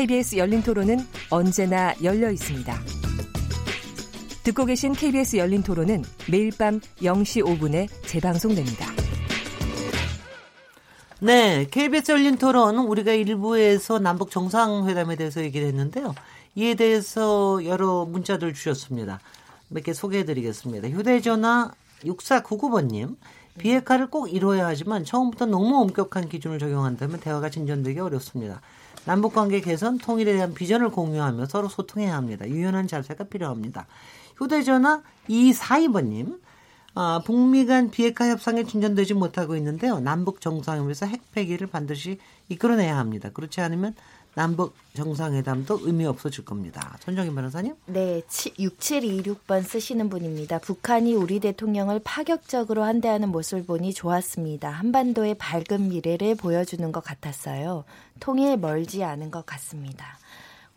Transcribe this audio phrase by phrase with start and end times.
[0.00, 0.96] KBS 열린 토론은
[1.28, 2.74] 언제나 열려 있습니다.
[4.44, 8.86] 듣고 계신 KBS 열린 토론은 매일 밤 0시 5분에 재방송됩니다.
[11.20, 16.14] 네, KBS 열린 토론 우리가 일부에서 남북 정상회담에 대해서 얘기를 했는데요.
[16.54, 19.20] 이에 대해서 여러 문자들 주셨습니다.
[19.68, 20.88] 몇 개 소개해 드리겠습니다.
[20.88, 21.72] 휴대전화
[22.04, 23.16] 6499번님.
[23.58, 28.62] 비핵화를 꼭 이뤄야 하지만 처음부터 너무 엄격한 기준을 적용한다면 대화가 진전되기 어렵습니다.
[29.06, 32.48] 남북관계 개선, 통일에 대한 비전을 공유하며 서로 소통해야 합니다.
[32.48, 33.86] 유연한 자세가 필요합니다.
[34.36, 36.38] 휴대전화 242번님.
[36.94, 40.00] 아, 북미 간 비핵화 협상에 진전되지 못하고 있는데요.
[40.00, 43.30] 남북 정상회담에서 핵 폐기를 반드시 이끌어내야 합니다.
[43.30, 43.94] 그렇지 않으면
[44.34, 46.96] 남북 정상회담도 의미 없어질 겁니다.
[47.00, 47.74] 손정희 변호사님?
[47.86, 50.58] 네, 6726번 쓰시는 분입니다.
[50.58, 54.70] 북한이 우리 대통령을 파격적으로 한대하는 모습을 보니 좋았습니다.
[54.70, 57.84] 한반도의 밝은 미래를 보여주는 것 같았어요.
[58.20, 60.18] 통일 멀지 않은 것 같습니다.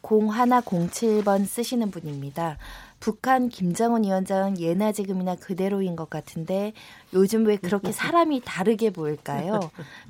[0.04, 2.58] 0107번 쓰시는 분입니다.
[3.04, 6.72] 북한 김정은 위원장은 예나 지금이나 그대로인 것 같은데
[7.12, 9.60] 요즘 왜 그렇게 사람이 다르게 보일까요?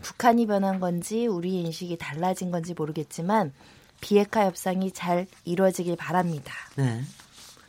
[0.03, 3.51] 북한이 변한 건지 우리 인식이 달라진 건지 모르겠지만
[3.99, 6.53] 비핵화 협상이 잘 이루어지길 바랍니다.
[6.75, 7.01] 네.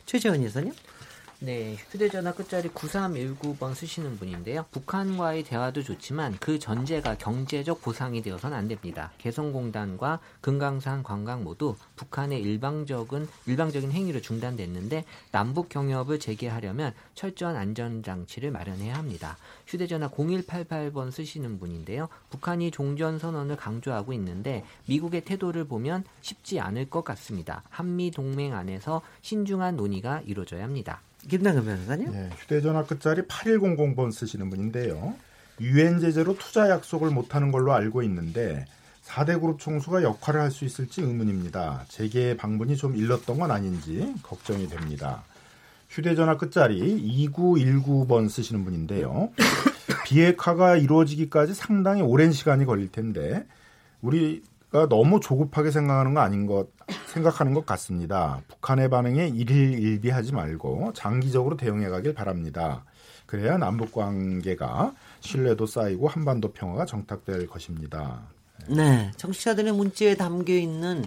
[0.05, 0.73] 최재원 여사님?
[1.45, 4.65] 네, 휴대전화 끝자리 9319번 쓰시는 분인데요.
[4.71, 9.11] 북한과의 대화도 좋지만 그 전제가 경제적 보상이 되어서는 안 됩니다.
[9.19, 18.49] 개성공단과 금강산 관광 모두 북한의 일방적인 일방적인 행위로 중단됐는데 남북 경협을 재개하려면 철저한 안전 장치를
[18.49, 19.37] 마련해야 합니다.
[19.67, 22.09] 휴대전화 0188번 쓰시는 분인데요.
[22.31, 27.61] 북한이 종전 선언을 강조하고 있는데 미국의 태도를 보면 쉽지 않을 것 같습니다.
[27.69, 31.01] 한미 동맹 안에서 신중한 논의가 이루어져야 합니다.
[31.27, 32.11] 김남근 변호사님?
[32.11, 35.15] 네, 휴대전화 끝자리 8100번 쓰시는 분인데요.
[35.61, 38.65] 유엔 제재로 투자 약속을 못하는 걸로 알고 있는데
[39.05, 41.85] 4대 그룹 총수가 역할을 할 수 있을지 의문입니다.
[41.87, 45.23] 재계 방문이 좀 일렀던 건 아닌지 걱정이 됩니다.
[45.89, 46.81] 휴대전화 끝자리
[47.29, 49.29] 2919번 쓰시는 분인데요.
[50.05, 53.45] 비핵화가 이루어지기까지 상당히 오랜 시간이 걸릴 텐데
[54.01, 54.45] 우리가
[54.89, 56.67] 너무 조급하게 생각하는 거 아닌 것
[57.07, 58.41] 생각하는 것 같습니다.
[58.49, 62.83] 북한의 반응에 일일일비하지 말고 장기적으로 대응해 가길 바랍니다.
[63.25, 68.21] 그래야 남북 관계가 신뢰도 쌓이고 한반도 평화가 정착될 것입니다.
[68.67, 71.05] 네, 청취자들의 문자에 담겨 있는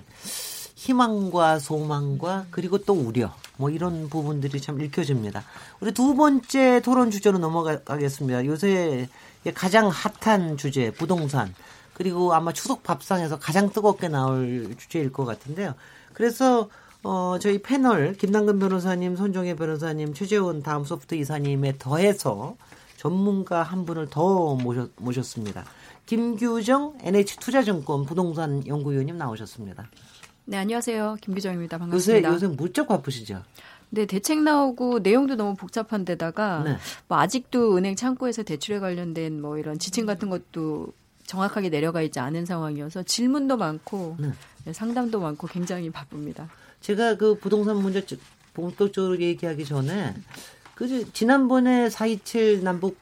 [0.74, 5.44] 희망과 소망과 그리고 또 우려 뭐 이런 부분들이 참 읽혀집니다.
[5.80, 8.46] 우리 두 번째 토론 주제로 넘어가겠습니다.
[8.46, 9.08] 요새
[9.54, 11.54] 가장 핫한 주제 부동산
[11.98, 15.74] 그리고 아마 추석 밥상에서 가장 뜨겁게 나올 주제일 것 같은데요.
[16.14, 16.70] 그래서
[17.02, 22.56] 어, 저희 패널 김남근 변호사님, 손종혜 변호사님, 최재원 다음 소프트 이사님에 더해서
[22.96, 25.64] 전문가 한 분을 더 모셨, 모셨습니다.
[26.06, 29.88] 김규정 NH투자증권 부동산 연구위원님 나오셨습니다.
[30.44, 31.16] 네, 안녕하세요.
[31.20, 31.78] 김규정입니다.
[31.78, 32.28] 반갑습니다.
[32.28, 33.42] 요새, 요새 무척 바쁘시죠?
[33.90, 36.76] 네, 대책 나오고 내용도 너무 복잡한 데다가 네.
[37.08, 40.92] 뭐 아직도 은행 창구에서 대출에 관련된 뭐 이런 지침 같은 것도
[41.28, 44.32] 정확하게 내려가 있지 않은 상황이어서 질문도 많고 네.
[44.64, 46.48] 네, 상담도 많고 굉장히 바쁩니다.
[46.80, 48.04] 제가 그 부동산 문제
[48.54, 50.14] 본격적으로 얘기하기 전에
[50.74, 52.96] 그 지난번에 4.27 남북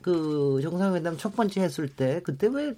[0.00, 2.74] 그 정상회담 첫 번째 했을 때 그때 왜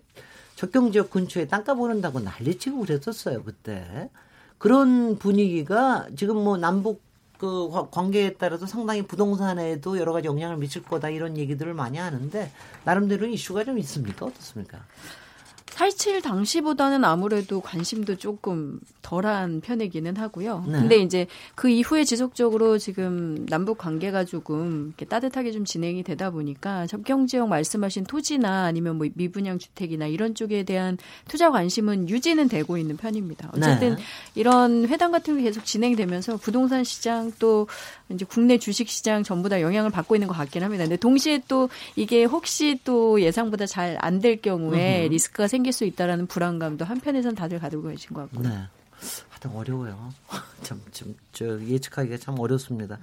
[0.57, 4.11] 적경 지역 근처에 땅값 오른다고 난리치고 그랬었어요 그때
[4.59, 7.01] 그런 분위기가 지금 뭐 남북
[7.45, 12.51] 그 관계에 따라서 상당히 부동산에도 여러 가지 영향을 미칠 거다 이런 얘기들을 많이 하는데
[12.85, 14.79] 나름대로 이슈가 좀 있습니까 어떻습니까?
[15.75, 20.65] 4.27 당시보다는 아무래도 관심도 조금 덜한 편이기는 하고요.
[20.67, 20.73] 네.
[20.73, 21.27] 근데 이제
[21.57, 27.49] 그 이후에 지속적으로 지금 남북 관계가 조금 이렇게 따뜻하게 좀 진행이 되다 보니까 접경 지역
[27.49, 30.97] 말씀하신 토지나 아니면 뭐 미분양 주택이나 이런 쪽에 대한
[31.27, 33.51] 투자 관심은 유지는 되고 있는 편입니다.
[33.57, 34.03] 어쨌든 네.
[34.37, 37.67] 이런 회담 같은 게 계속 진행되면서 부동산 시장 또
[38.11, 40.85] 이제 국내 주식 시장 전부 다 영향을 받고 있는 것 같긴 합니다.
[40.85, 45.85] 근데 동시에 또 이게 혹시 또 예상보다 잘 안 될 경우에 리스크가 생 생길 수
[45.87, 48.49] 있다라는 불안감도 한편에선 다들 가지고 계신 것 같고요.
[48.49, 48.55] 네.
[49.31, 50.13] 하여튼 어려워요.
[50.63, 52.99] 참, 참, 저 예측하기가 참 어렵습니다.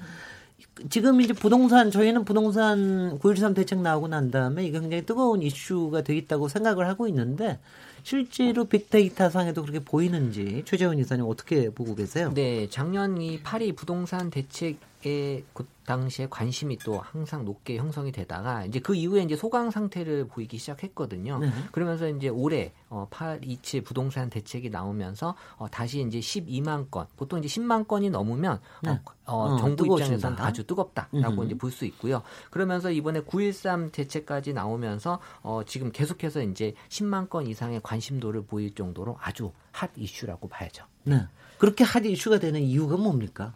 [0.89, 6.47] 지금 이제 부동산 저희는 부동산 9.13 대책 나오고 난 다음에 이게 굉장히 뜨거운 이슈가 되겠다고
[6.47, 7.59] 생각을 하고 있는데
[8.03, 12.31] 실제로 빅데이터 상에도 그렇게 보이는지 최재훈 이사님 어떻게 보고 계세요?
[12.33, 18.65] 네, 작년 이 파리 부동산 대책 에 그 당시에 관심이 또 항상 높게 형성이 되다가
[18.65, 21.39] 이제 그 이후에 이제 소강 상태를 보이기 시작했거든요.
[21.39, 21.49] 네.
[21.71, 27.47] 그러면서 이제 올해 어, 파리치 부동산 대책이 나오면서 어, 다시 이제 12만 건, 보통 이제
[27.47, 28.91] 10만 건이 넘으면 네.
[29.25, 32.21] 어, 어, 정부 입장에서는 아주 뜨겁다라고 이제 볼 수 있고요.
[32.49, 39.17] 그러면서 이번에 9.13 대책까지 나오면서 어, 지금 계속해서 이제 10만 건 이상의 관심도를 보일 정도로
[39.21, 40.85] 아주 핫 이슈라고 봐야죠.
[41.03, 41.25] 네.
[41.57, 43.53] 그렇게 핫 이슈가 되는 이유가 뭡니까?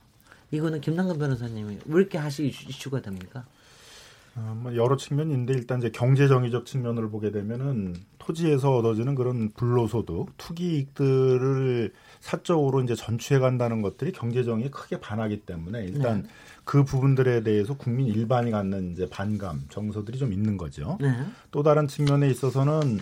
[0.52, 3.46] 이거는 김남근 변호사님이 왜 이렇게 하시 이슈가 됩니까?
[4.38, 10.38] 어, 뭐 여러 측면인데 일단 이제 경제 정의적 측면을 보게 되면은 토지에서 얻어지는 그런 불로소득,
[10.38, 16.30] 투기 이익들을 사적으로 이제 전취해 간다는 것들이 경제 정의에 크게 반하기 때문에 일단 네.
[16.66, 20.98] 그 부분들에 대해서 국민 일반이 갖는 이제 반감, 정서들이 좀 있는 거죠.
[21.00, 21.14] 네.
[21.52, 23.00] 또 다른 측면에 있어서는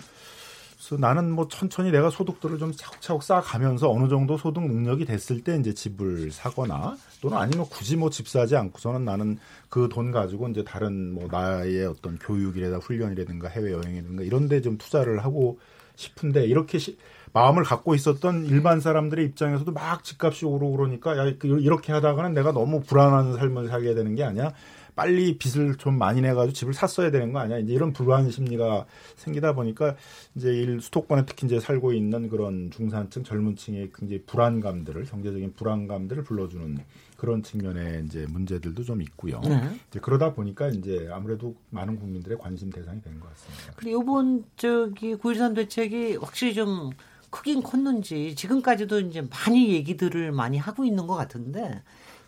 [0.86, 5.56] 그래서 나는 뭐 천천히 내가 소득들을 좀 차곡차곡 쌓아가면서 어느 정도 소득 능력이 됐을 때
[5.56, 9.38] 이제 집을 사거나 또는 아니면 굳이 뭐 집 사지 않고서는 나는
[9.70, 14.76] 그 돈 가지고 이제 다른 뭐 나의 어떤 교육이라든가 훈련이라든가 해외 여행이라든가 이런 데 좀
[14.78, 15.58] 투자를 하고
[15.96, 16.98] 싶은데 이렇게 시,
[17.32, 22.80] 마음을 갖고 있었던 일반 사람들의 입장에서도 막 집값이 오르고 그러니까 야그 이렇게 하다가는 내가 너무
[22.82, 24.52] 불안한 삶을 살게 되는 게 아니야.
[24.96, 27.58] 빨리 빚을 좀 많이 내가지고 집을 샀어야 되는 거 아니야?
[27.58, 28.86] 이제 이런 불안 심리가
[29.16, 29.96] 생기다 보니까
[30.36, 36.78] 이제 일 수도권에 특히 이제 살고 있는 그런 중산층 젊은층의 굉장히 불안감들을 경제적인 불안감들을 불러주는
[37.16, 39.40] 그런 측면의 이제 문제들도 좀 있고요.
[39.40, 39.60] 네.
[39.90, 43.72] 이제 그러다 보니까 이제 아무래도 많은 국민들의 관심 대상이 된 것 같습니다.
[43.76, 46.90] 그리고 이번 저기 9.13 대책이 확실히 좀
[47.30, 51.82] 크긴 컸는지 지금까지도 이제 많이 얘기들을 많이 하고 있는 것 같은데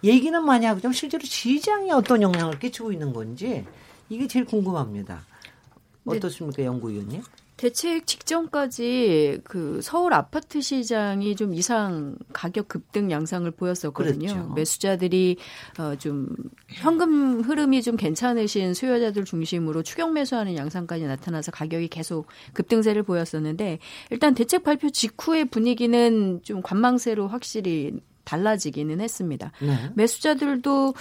[0.05, 3.65] 얘기는 많이 하고 좀 실제로 시장에 어떤 영향을 끼치고 있는 건지
[4.09, 5.25] 이게 제일 궁금합니다.
[6.05, 7.23] 어떻습니까, 연구위원님?
[7.57, 14.29] 대책 직전까지 그 서울 아파트 시장이 좀 이상 가격 급등 양상을 보였었거든요.
[14.29, 14.53] 그렇죠.
[14.55, 15.39] 매수자들이
[15.79, 16.37] 어좀
[16.69, 23.79] 현금 흐름이 좀 괜찮으신 수요자들 중심으로 추격 매수하는 양상까지 나타나서 가격이 계속 급등세를 보였었는데
[24.11, 27.95] 일단 대책 발표 직후의 분위기는 좀 관망세로 확실히
[28.27, 29.53] 달라지기는 했습니다.
[29.63, 29.91] 네.
[29.95, 30.93] 매수자들도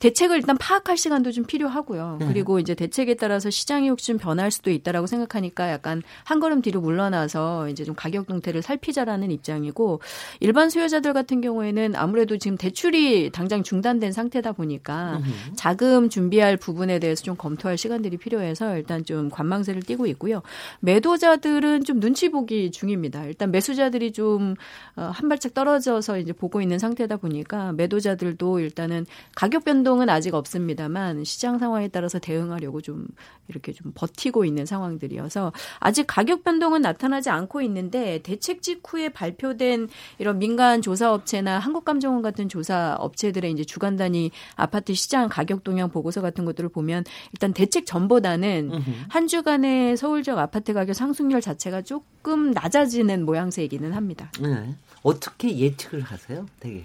[0.00, 2.16] 대책을 일단 파악할 시간도 좀 필요하고요.
[2.20, 2.26] 네.
[2.26, 6.80] 그리고 이제 대책에 따라서 시장이 혹시 좀 변할 수도 있다라고 생각하니까 약간 한 걸음 뒤로
[6.80, 10.00] 물러나서 이제 좀 가격 동태를 살피자라는 입장이고
[10.40, 16.98] 일반 수요자들 같은 경우에는 아무래도 지금 대출이 당장 중단된 상태다 보니까 으 자금 준비할 부분에
[16.98, 20.40] 대해서 좀 검토할 시간들이 필요해서 일단 좀 관망세를 띄고 있고요.
[20.80, 23.26] 매도자들은 좀 눈치 보기 중입니다.
[23.26, 24.56] 일단 매수자들이 좀한
[24.96, 29.04] 어, 발짝 떨어져서 이제 보고 있는 상태다 보니까 매도자들도 일단은
[29.34, 33.08] 가격 변동 변동은 아직 없습니다만 시장 상황에 따라서 대응하려고 좀
[33.48, 39.88] 이렇게 좀 버티고 있는 상황들이어서 아직 가격 변동은 나타나지 않고 있는데 대책 직후에 발표된
[40.18, 45.90] 이런 민간 조사 업체나 한국감정원 같은 조사 업체들의 이제 주간 단위 아파트 시장 가격 동향
[45.90, 48.70] 보고서 같은 것들을 보면 일단 대책 전보다는
[49.08, 54.30] 한 주간의 서울 지역 아파트 가격 상승률 자체가 조금 낮아지는 모양새이기는 합니다.
[54.40, 54.74] 네.
[55.02, 56.46] 어떻게 예측을 하세요?
[56.60, 56.84] 되게.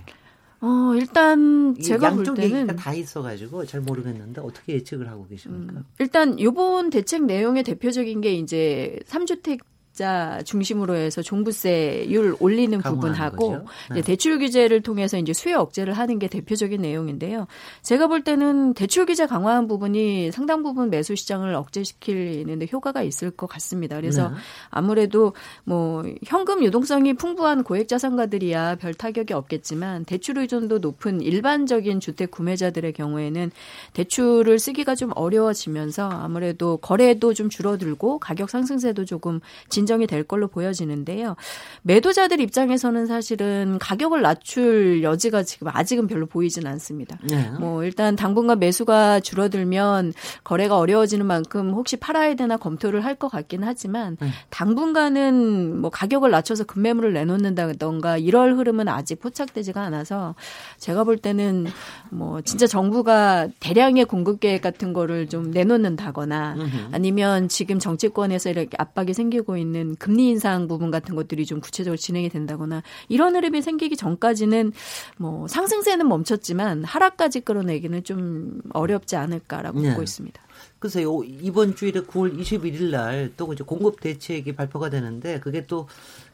[0.65, 5.73] 어, 일단 제가 볼 때는 다 있어가지고 잘 모르겠는데 어떻게 예측을 하고 계십니까?
[5.73, 9.59] 음, 일단 요번 대책 내용의 대표적인 게 이제 3주택
[9.95, 14.01] 자 중심으로 해서 종부세율 올리는 부분하고 네.
[14.01, 17.47] 대출 규제를 통해서 이제 수요 억제를 하는 게 대표적인 내용인데요.
[17.81, 23.47] 제가 볼 때는 대출 규제 강화한 부분이 상당 부분 매수 시장을 억제시키는데 효과가 있을 것
[23.47, 23.95] 같습니다.
[23.95, 24.35] 그래서 네.
[24.69, 25.31] 아무래도
[25.63, 32.91] 뭐 현금 유동성이 풍부한 고액 자산가들이야 별 타격이 없겠지만 대출 의존도 높은 일반적인 주택 구매자들의
[32.91, 33.49] 경우에는
[33.93, 40.47] 대출을 쓰기가 좀 어려워지면서 아무래도 거래도 좀 줄어들고 가격 상승세도 조금 진 진정이 될 걸로
[40.47, 41.35] 보여지는데요.
[41.83, 47.17] 매도자들 입장에서는 사실은 가격을 낮출 여지가 지금 아직은 별로 보이진 않습니다.
[47.29, 47.51] 네.
[47.59, 50.13] 뭐 일단 당분간 매수가 줄어들면
[50.43, 54.27] 거래가 어려워지는 만큼 혹시 팔아야 되나 검토를 할 것 같긴 하지만 네.
[54.49, 60.35] 당분간은 뭐 가격을 낮춰서 급매물을 내놓는다던가 이럴 흐름은 아직 포착되지가 않아서
[60.79, 61.67] 제가 볼 때는
[62.09, 66.57] 뭐 진짜 정부가 대량의 공급 계획 같은 거를 좀 내놓는다거나
[66.91, 71.97] 아니면 지금 정치권에서 이렇게 압박이 생기고 있는 있는 금리 인상 부분 같은 것들이 좀 구체적으로
[71.97, 74.71] 진행이 된다거나 이런 흐름이 생기기 전까지는
[75.17, 79.89] 뭐 상승세는 멈췄지만 하락까지 끌어내기는 좀 어렵지 않을까라고 네.
[79.89, 80.41] 보고 있습니다.
[80.79, 85.87] 글쎄요 이번 주일에 9월 21일 날 또 이제 공급 대책이 발표가 되는데 그게 또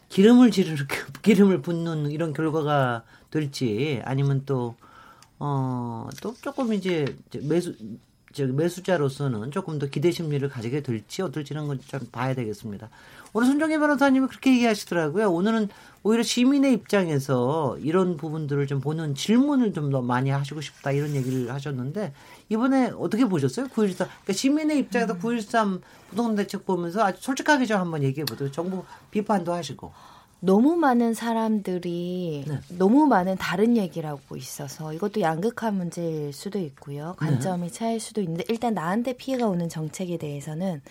[0.09, 0.75] 기름을 지르
[1.21, 4.75] 기름을 붓는 이런 결과가 될지 아니면 또
[5.39, 7.75] 어, 또 조금 이제 매수
[8.33, 12.89] 저기 매수자로서는 조금 더 기대 심리를 가지게 될지 어떨지는 좀 봐야 되겠습니다.
[13.33, 15.31] 오늘 손정혜 변호사님이 그렇게 얘기하시더라고요.
[15.31, 15.69] 오늘은
[16.03, 21.51] 오히려 시민의 입장에서 이런 부분들을 좀 보는 질문을 좀 더 많이 하시고 싶다 이런 얘기를
[21.53, 22.13] 하셨는데
[22.49, 23.67] 이번에 어떻게 보셨어요?
[23.67, 23.73] 9.13.
[23.73, 28.51] 그러니까 시민의 입장에서 9.13 부동산 대책 보면서 아주 솔직하게 좀 한번 얘기해 보세요.
[28.51, 29.91] 정부 비판도 하시고.
[30.43, 32.59] 너무 많은 사람들이 네.
[32.77, 37.13] 너무 많은 다른 얘기를 하고 있어서 이것도 양극화 문제일 수도 있고요.
[37.17, 37.71] 관점이 네.
[37.71, 40.81] 차일 수도 있는데 일단 나한테 피해가 오는 정책에 대해서는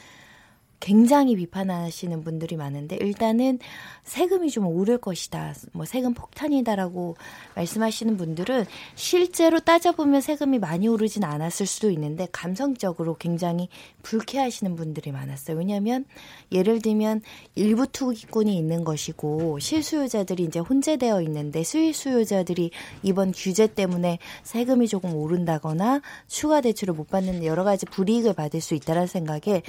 [0.80, 3.58] 굉장히 비판하시는 분들이 많은데 일단은
[4.02, 5.54] 세금이 좀 오를 것이다.
[5.72, 7.16] 뭐 세금 폭탄이다라고
[7.54, 13.68] 말씀하시는 분들은 실제로 따져보면 세금이 많이 오르진 않았을 수도 있는데 감성적으로 굉장히
[14.02, 15.58] 불쾌하시는 분들이 많았어요.
[15.58, 16.06] 왜냐하면
[16.50, 17.20] 예를 들면
[17.54, 22.70] 일부 투기꾼이 있는 것이고 실수요자들이 이제 혼재되어 있는데 수익수요자들이
[23.02, 28.74] 이번 규제 때문에 세금이 조금 오른다거나 추가 대출을 못 받는 여러 가지 불이익을 받을 수
[28.74, 29.62] 있다는 생각에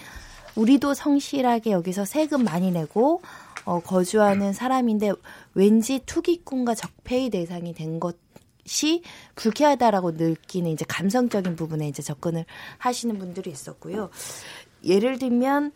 [0.55, 3.21] 우리도 성실하게 여기서 세금 많이 내고
[3.65, 5.13] 어, 거주하는 사람인데
[5.53, 9.03] 왠지 투기꾼과 적폐의 대상이 된 것이
[9.35, 12.45] 불쾌하다라고 느끼는 이제 감성적인 부분에 이제 접근을
[12.77, 14.09] 하시는 분들이 있었고요.
[14.83, 15.71] 예를 들면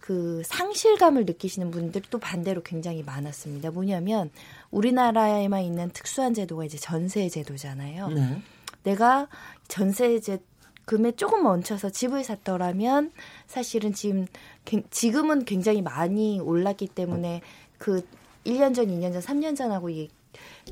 [0.00, 3.70] 그 상실감을 느끼시는 분들이 또 반대로 굉장히 많았습니다.
[3.70, 4.30] 뭐냐면
[4.70, 8.08] 우리나라에만 있는 특수한 제도가 이제 전세 제도잖아요.
[8.08, 8.42] 네.
[8.84, 9.28] 내가
[9.68, 10.38] 전세 제
[10.88, 13.12] 금에 조금 멈춰서 집을 샀더라면
[13.46, 14.26] 사실은 지금
[14.88, 17.42] 지금은 굉장히 많이 올랐기 때문에
[17.76, 18.00] 그
[18.46, 19.90] 1년 전, 2년 전, 3년 전하고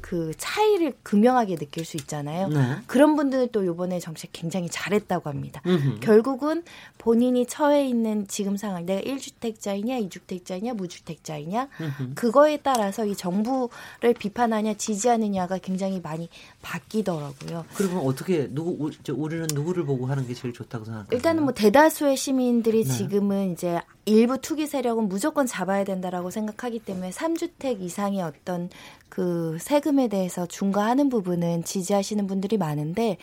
[0.01, 2.49] 그 차이를 극명하게 느낄 수 있잖아요.
[2.49, 2.77] 네.
[2.87, 5.63] 그런 분들은 또 요번에 정책 굉장히 잘했다고 합니다.
[5.67, 6.01] 음흠.
[6.01, 6.63] 결국은
[6.99, 12.15] 본인이 처해 있는 지금 상황, 내가 1주택자이냐, 2주택자이냐, 무주택자이냐, 음흠.
[12.15, 16.29] 그거에 따라서 이 정부를 비판하냐, 지지하느냐가 굉장히 많이
[16.63, 17.65] 바뀌더라고요.
[17.75, 21.17] 그러면 어떻게 누구 우리는 누구를 보고 하는 게 제일 좋다고 생각하세요?
[21.17, 22.93] 일단은 뭐 대다수의 시민들이 네.
[22.93, 28.71] 지금은 이제 일부 투기 세력은 무조건 잡아야 된다라고 생각하기 때문에 3주택 이상의 어떤
[29.09, 33.17] 그 세금에 대해서 중과하는 부분은 지지하시는 분들이 많은데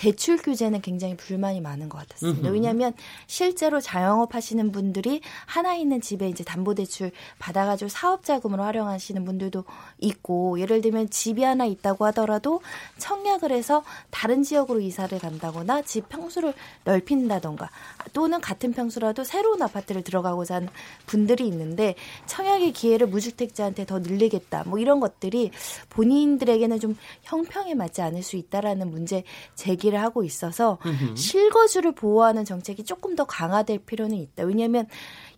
[0.00, 2.48] 대출 규제는 굉장히 불만이 많은 것 같았습니다.
[2.48, 2.54] 음흠.
[2.54, 2.94] 왜냐하면
[3.26, 9.62] 실제로 자영업 하시는 분들이 하나 있는 집에 이제 담보대출 받아가지고 사업 자금으로 활용하시는 분들도
[9.98, 12.62] 있고 예를 들면 집이 하나 있다고 하더라도
[12.96, 16.54] 청약을 해서 다른 지역으로 이사를 간다거나 집 평수를
[16.84, 17.68] 넓힌다던가
[18.14, 20.68] 또는 같은 평수라도 새로운 아파트를 들어가고자 하는
[21.04, 25.50] 분들이 있는데 청약의 기회를 무주택자한테 더 늘리겠다 뭐 이런 것들이
[25.90, 31.16] 본인들에게는 좀 형평에 맞지 않을 수 있다라는 문제 제기 얘기를 하고 있어서 음흠.
[31.16, 34.44] 실거주를 보호하는 정책이 조금 더 강화될 필요는 있다.
[34.44, 34.86] 왜냐하면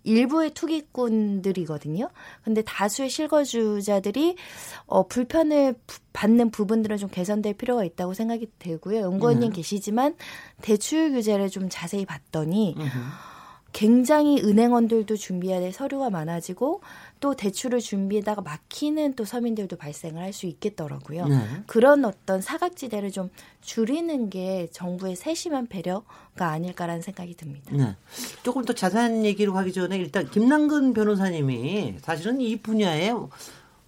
[0.05, 2.09] 일부의 투기꾼들이거든요.
[2.45, 4.37] 근데 다수의 실거주자들이
[4.87, 5.75] 어, 불편을
[6.13, 9.01] 받는 부분들은 좀 개선될 필요가 있다고 생각이 되고요.
[9.01, 9.53] 연구원님 음.
[9.53, 10.15] 계시지만
[10.61, 12.99] 대출 규제를 좀 자세히 봤더니 음흠.
[13.73, 16.83] 굉장히 은행원들도 준비해야 될 서류가 많아지고
[17.23, 21.27] 또 대출을 준비에다가 막히는 또 서민들도 발생을 할 수 있겠더라고요.
[21.27, 21.39] 네.
[21.67, 23.29] 그런 어떤 사각지대를 좀
[23.61, 27.71] 줄이는 게 정부의 세심한 배려가 아닐까라는 생각이 듭니다.
[27.77, 27.95] 네.
[28.43, 33.13] 조금 더 자세한 얘기로 가기 전에 일단 김남근 변호사님이 사실은 이 분야에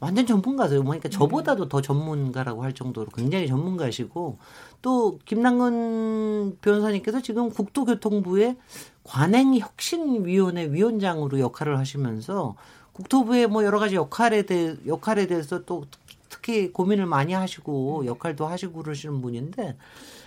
[0.00, 0.84] 완전 전문가세요.
[0.84, 4.36] 그러니까 저보다도 더 전문가라고 할 정도로 굉장히 전문가시고
[4.82, 8.58] 또 김남근 변호사님께서 지금 국토교통부의
[9.02, 12.54] 관행혁신위원회 위원장으로 역할을 하시면서
[12.94, 15.84] 국토부의 뭐 여러 가지 역할에 대해 역할에 대해서 또
[16.28, 19.76] 특히 고민을 많이 하시고 역할도 하시고 그러시는 분인데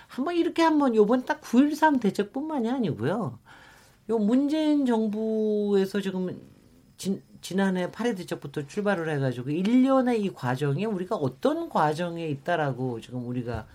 [0.07, 3.39] 한번 이렇게 한번 요번 딱 9.13 대책뿐만이 아니고요.
[4.09, 6.39] 요 문재인 정부에서 지금
[6.97, 13.65] 진, 지난해 8회 대책부터 출발을 해가지고 1년의 이 과정에 우리가 어떤 과정에 있다라고 지금 우리가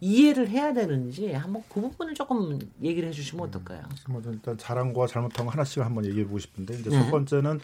[0.00, 3.82] 이해를 해야 되는지 한번 그 부분을 조금 얘기를 해주시면 어떨까요?
[4.08, 6.98] 음, 뭐 일단 잘한 거 잘못한 거 하나씩 한번 얘기해 보고 싶은데 이제 네.
[6.98, 7.60] 첫 번째는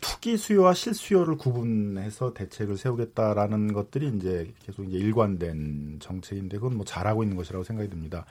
[0.00, 7.22] 투기 수요와 실수요를 구분해서 대책을 세우겠다라는 것들이 이제 계속 이제 일관된 정책인데 그건 뭐 잘하고
[7.22, 8.26] 있는 것이라고 생각이 듭니다.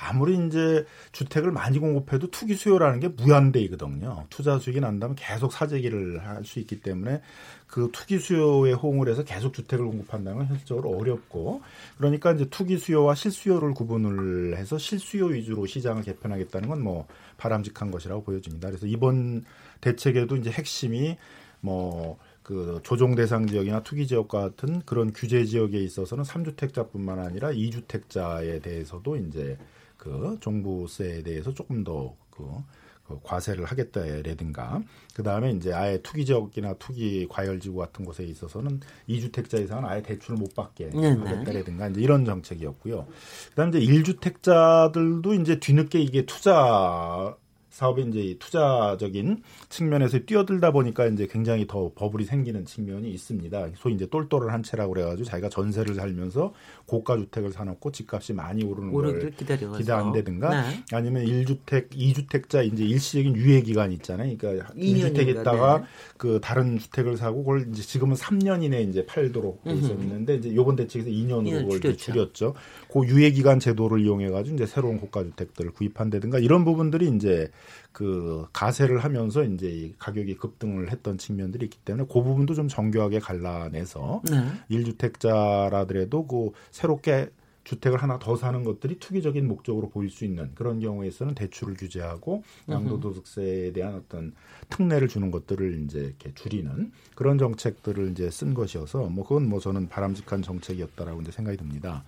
[0.00, 4.26] 아무리 이제 주택을 많이 공급해도 투기 수요라는 게 무한대이거든요.
[4.30, 7.20] 투자 수익이 난다면 계속 사재기를 할 수 있기 때문에
[7.66, 11.62] 그 투기 수요에 호응을 해서 계속 주택을 공급한다는 건 현실적으로 어렵고
[11.98, 17.90] 그러니까 이제 투기 수요 와 실수요를 구분을 해서 실수요 위주로 시장을 개편하겠다는 건 뭐 바람직한
[17.90, 18.68] 것이라고 보여집니다.
[18.68, 19.44] 그래서 이번
[19.80, 21.16] 대책에도 이제 핵심이
[21.60, 29.16] 뭐그 조정 대상 지역이나 투기 지역 같은 그런 규제 지역에 있어서는 3주택자뿐만 아니라 2주택자에 대해서도
[29.16, 29.58] 이제
[29.96, 32.62] 그 종부세에 대해서 조금 더그
[33.06, 34.82] 그 과세를 하겠다라든가
[35.14, 40.02] 그 다음에 이제 아예 투기 지역이나 투기 과열 지구 같은 곳에 있어서는 이주택자 이상은 아예
[40.02, 41.30] 대출을 못 받게 네, 네.
[41.30, 43.06] 하겠다라든가 이제 이런 정책이었고요.
[43.50, 47.36] 그다음에 이제 일주택자들도 이제 뒤늦게 이게 투자
[47.76, 53.68] 사업에 이제 투자적인 측면에서 뛰어들다 보니까 이제 굉장히 더 버블이 생기는 측면이 있습니다.
[53.74, 56.54] 소위 이제 똘똘을 한 채라고 그래가지고 자기가 전세를 살면서
[56.86, 59.30] 고가 주택을 사놓고 집값이 많이 오르는 걸
[59.76, 60.84] 기대한다든가 네.
[60.90, 64.34] 아니면 1주택, 2주택자 이제 일시적인 유예 기간 있잖아요.
[64.38, 65.84] 그러니까 2주택 있다가 네.
[66.16, 70.76] 그 다른 주택을 사고 그걸 이제 지금은 3년 이내 이제 팔도록 돼 있었는데 이제 요번
[70.76, 71.96] 대책에서 2년으로 그걸 줄였죠.
[71.96, 72.54] 줄였죠.
[72.96, 77.50] 그 유예 기간 제도를 이용해 가지고 이제 새로운 고가 주택들을 구입한다든가 이런 부분들이 이제
[77.92, 84.22] 그 가세를 하면서 이제 가격이 급등을 했던 측면들이 있기 때문에 그 부분도 좀 정교하게 갈라내서
[84.30, 84.46] 네.
[84.70, 87.30] 1주택자라더라도 그 새롭게
[87.66, 93.72] 주택을 하나 더 사는 것들이 투기적인 목적으로 보일 수 있는 그런 경우에서는 대출을 규제하고 양도소득세에
[93.72, 94.32] 대한 어떤
[94.70, 99.88] 특례를 주는 것들을 이제 이렇게 줄이는 그런 정책들을 이제 쓴 것이어서 뭐 그건 뭐 저는
[99.88, 102.04] 바람직한 정책이었다라고 이제 생각이 듭니다.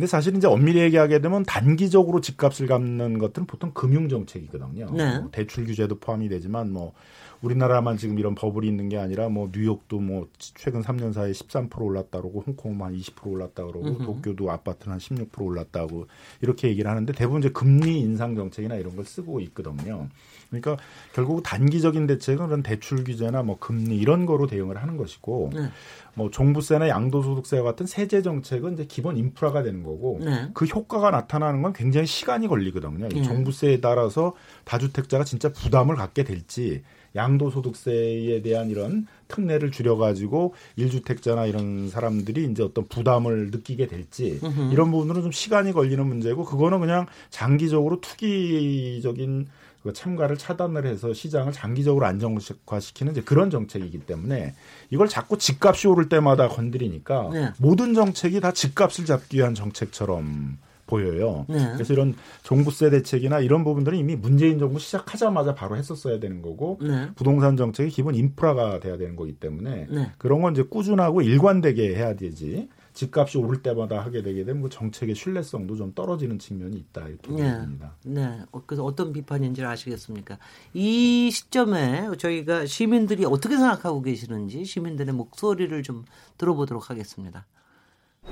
[0.00, 4.90] 근데 사실 이제 엄밀히 얘기하게 되면 단기적으로 집값을 갚는 것들은 보통 금융 정책이거든요.
[4.92, 5.18] 네.
[5.18, 6.94] 뭐 대출 규제도 포함이 되지만 뭐
[7.42, 12.18] 우리나라만 지금 이런 버블이 있는 게 아니라 뭐 뉴욕도 뭐 최근 3년 사이에 13% 올랐다
[12.22, 14.06] 그러고 홍콩은 한20% 올랐다 그러고 음흠.
[14.06, 16.06] 도쿄도 아파트는 한 16% 올랐다고
[16.40, 20.08] 이렇게 얘기를 하는데 대부분 이제 금리 인상 정책이나 이런 걸 쓰고 있거든요.
[20.50, 20.76] 그러니까
[21.12, 25.70] 결국 단기적인 대책은 그런 대출 규제나 뭐 금리 이런 거로 대응을 하는 것이고 네.
[26.14, 30.50] 뭐 종부세나 양도소득세 같은 세제 정책은 이제 기본 인프라가 되는 거고 네.
[30.52, 33.08] 그 효과가 나타나는 건 굉장히 시간이 걸리거든요.
[33.08, 33.22] 네.
[33.22, 36.82] 종부세에 따라서 다주택자가 진짜 부담을 갖게 될지
[37.14, 44.40] 양도소득세에 대한 이런 특례를 줄여가지고 일주택자나 이런 사람들이 이제 어떤 부담을 느끼게 될지.
[44.70, 49.48] 이런 부분으로 좀 시간이 걸리는 문제고 그거는 그냥 장기적으로 투기적인
[49.82, 54.54] 그 참가를 차단을 해서 시장을 장기적으로 안정화시키는 이제 그런 정책이기 때문에
[54.90, 57.52] 이걸 자꾸 집값이 오를 때마다 건드리니까 네.
[57.58, 60.58] 모든 정책이 다 집값을 잡기 위한 정책처럼
[60.90, 61.46] 보여요.
[61.48, 61.70] 네.
[61.74, 67.08] 그래서 이런 종부세 대책이나 이런 부분들은 이미 문재인 정부 시작하자마자 바로 했었어야 되는 거고 네.
[67.14, 70.10] 부동산 정책이 기본 인프라가 돼야 되는 거기 때문에 네.
[70.18, 72.68] 그런 건 이제 꾸준하고 일관되게 해야 되지.
[73.00, 77.58] 집값이 오를 때마다 하게 되게 되면 그 정책의 신뢰성도 좀 떨어지는 측면이 있다 이렇게 네.
[77.58, 77.94] 봅니다.
[78.04, 78.42] 네.
[78.52, 80.36] 어, 그래서 어떤 비판인지를 아시겠습니까?
[80.74, 86.04] 이 시점에 저희가 시민들이 어떻게 생각하고 계시는지 시민들의 목소리를 좀
[86.36, 87.46] 들어보도록 하겠습니다.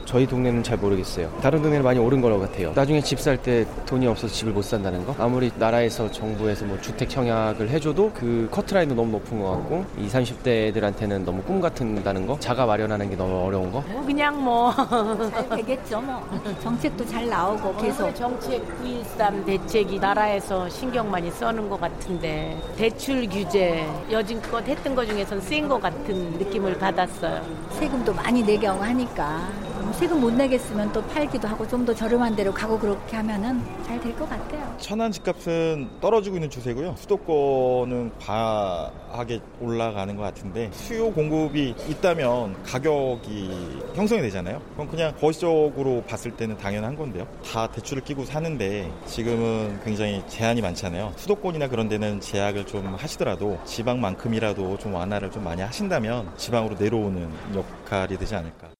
[0.04, 1.30] 저희 동네는 잘 모르겠어요.
[1.42, 2.72] 다른 동네는 많이 오른 거라고 같아요.
[2.74, 5.14] 나중에 집 살 때 돈이 없어서 집을 못 산다는 거?
[5.18, 11.24] 아무리 나라에서 정부에서 뭐 주택 청약을 해줘도 그 커트라인도 너무 높은 것 같고 20, 30대들한테는
[11.24, 12.38] 너무 꿈 같은다는 거?
[12.40, 13.82] 자가 마련하는 게 너무 어려운 거?
[13.88, 14.72] 뭐 그냥 뭐
[15.30, 16.22] 잘 되겠죠 뭐.
[16.62, 18.14] 정책도 잘 나오고 계속.
[18.14, 25.40] 정책 913 대책이 나라에서 신경 많이 써는 것 같은데 대출 규제 여지껏 했던 것 중에선
[25.42, 27.42] 센 것 같은 느낌을 받았어요.
[27.78, 29.48] 세금도 많이 내게 하니까
[29.94, 34.14] 세금 못 내겠으면 또 팔기도 하고 좀 더 저렴한 데로 가고 그렇게 하면은 잘 될
[34.16, 34.74] 것 같아요.
[34.78, 36.94] 천안 집값은 떨어지고 있는 추세고요.
[36.96, 44.60] 수도권은 과하게 올라가는 것 같은데 수요 공급이 있다면 가격이 형성이 되잖아요.
[44.74, 47.26] 그럼 그냥 거시적으로 봤을 때는 당연한 건데요.
[47.44, 51.12] 다 대출을 끼고 사는데 지금은 굉장히 제한이 많잖아요.
[51.16, 58.16] 수도권이나 그런 데는 제약을 좀 하시더라도 지방만큼이라도 좀 완화를 좀 많이 하신다면 지방으로 내려오는 역할이
[58.18, 58.77] 되지 않을까.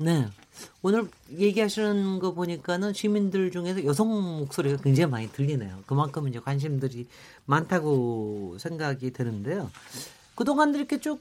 [0.00, 0.26] 네.
[0.82, 5.84] 오늘 얘기하시는 거 보니까는 시민들 중에서 여성 목소리가 굉장히 많이 들리네요.
[5.86, 7.06] 그만큼 이제 관심들이
[7.46, 9.70] 많다고 생각이 드는데요.
[10.34, 11.20] 그동안 이렇게 쭉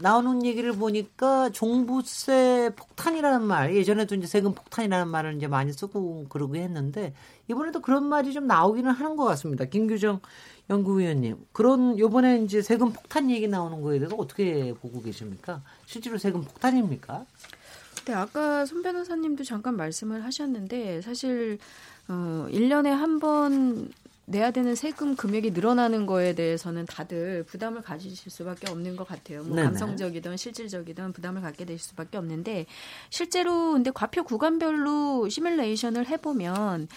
[0.00, 6.56] 나오는 얘기를 보니까 종부세 폭탄이라는 말, 예전에도 이제 세금 폭탄이라는 말을 이제 많이 쓰고 그러고
[6.56, 7.14] 했는데,
[7.48, 9.64] 이번에도 그런 말이 좀 나오기는 하는 것 같습니다.
[9.64, 10.20] 김규정
[10.70, 15.62] 연구위원님, 그런, 요번에 이제 세금 폭탄 얘기 나오는 거에 대해서 어떻게 보고 계십니까?
[15.86, 17.26] 실제로 세금 폭탄입니까?
[18.08, 21.58] 네, 아까 손 변호사님도 잠깐 말씀을 하셨는데 사실
[22.08, 23.90] 어 1년에 한 번
[24.24, 29.42] 내야 되는 세금 금액이 늘어나는 거에 대해서는 다들 부담을 가지실 수밖에 없는 것 같아요.
[29.42, 32.66] 뭐 감성적이든 실질적이든 부담을 갖게 되실 수밖에 없는데
[33.10, 36.88] 실제로 근데 과표 구간별로 시뮬레이션을 해보면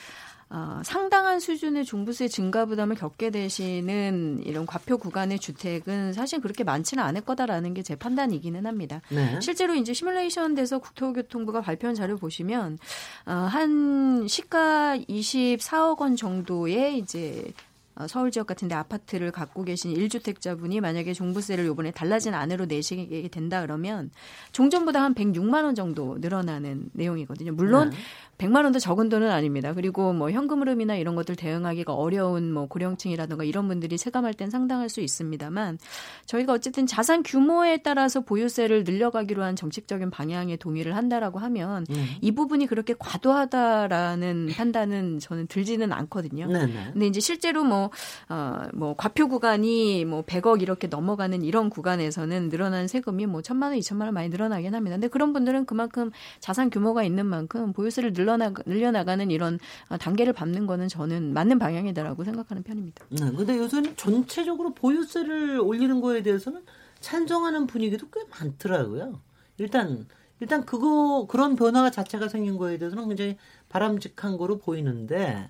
[0.54, 7.04] 어, 상당한 수준의 종부세 증가 부담을 겪게 되시는 이런 과표 구간의 주택은 사실 그렇게 많지는
[7.04, 9.02] 않을 거다라는 게 제 판단이기는 합니다.
[9.10, 9.40] 네.
[9.42, 12.78] 실제로 이제 시뮬레이션 돼서 국토교통부가 발표한 자료 보시면
[13.26, 17.52] 어, 한 시가 24억 원 정도의 이제
[17.96, 23.62] 어, 서울 지역 같은데 아파트를 갖고 계신 1주택자분이 만약에 종부세를 요번에 달라진 안으로 내시게 된다
[23.62, 24.12] 그러면
[24.54, 27.52] 종전보다 한 106만 원 정도 늘어나는 내용이거든요.
[27.52, 27.98] 물론 네.
[28.42, 29.74] 100만 원도 적은 돈은 아닙니다.
[29.74, 34.90] 그리고 뭐 현금 흐름이나 이런 것들 대응하기가 어려운 뭐 고령층이라든가 이런 분들이 세감할 땐 상당할
[34.90, 35.78] 수 있습니다만
[36.26, 42.08] 저희가 어쨌든 자산 규모에 따라서 보유세를 늘려가기로 한 정책적인 방향에 동의를 한다라고 하면 음.
[42.20, 46.48] 이 부분이 그렇게 과도하다라는 판단은 저는 들지는 않거든요.
[46.48, 46.92] 네네.
[46.94, 47.92] 근데 이제 실제로 뭐,
[48.30, 53.78] 어, 뭐 과표 구간이 뭐 100억 이렇게 넘어가는 이런 구간에서는 늘어난 세금이 뭐 천만 원,
[53.78, 54.96] 이천만 원 많이 늘어나긴 합니다.
[54.96, 60.34] 근데 그런 분들은 그만큼 자산 규모가 있는 만큼 보유세를 늘려 늘려나가, 늘려나가는 이런 어, 단계를
[60.34, 63.06] 밟는 거는 저는 맞는 방향이다라고 생각하는 편입니다.
[63.10, 66.64] 네, 근데 요새는 전체적으로 보유세를 올리는 거에 대해서는
[67.00, 69.20] 찬성하는 분위기도 꽤 많더라고요.
[69.58, 70.08] 일단
[70.40, 73.38] 일단 그거 그런 변화가 자체가 생긴 거에 대해서는 굉장히
[73.70, 75.50] 바람직한 거로 보이는데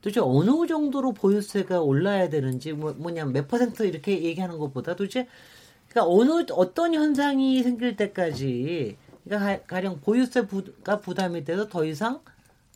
[0.00, 5.26] 도대체 어느 정도로 보유세가 올라야 되는지 뭐, 뭐냐 몇 퍼센트 이렇게 얘기하는 것보다 도대체
[5.88, 12.20] 그러니까 어느 어떤 현상이 생길 때까지 그러니까 가령 보유세가 부담이 돼서 더 이상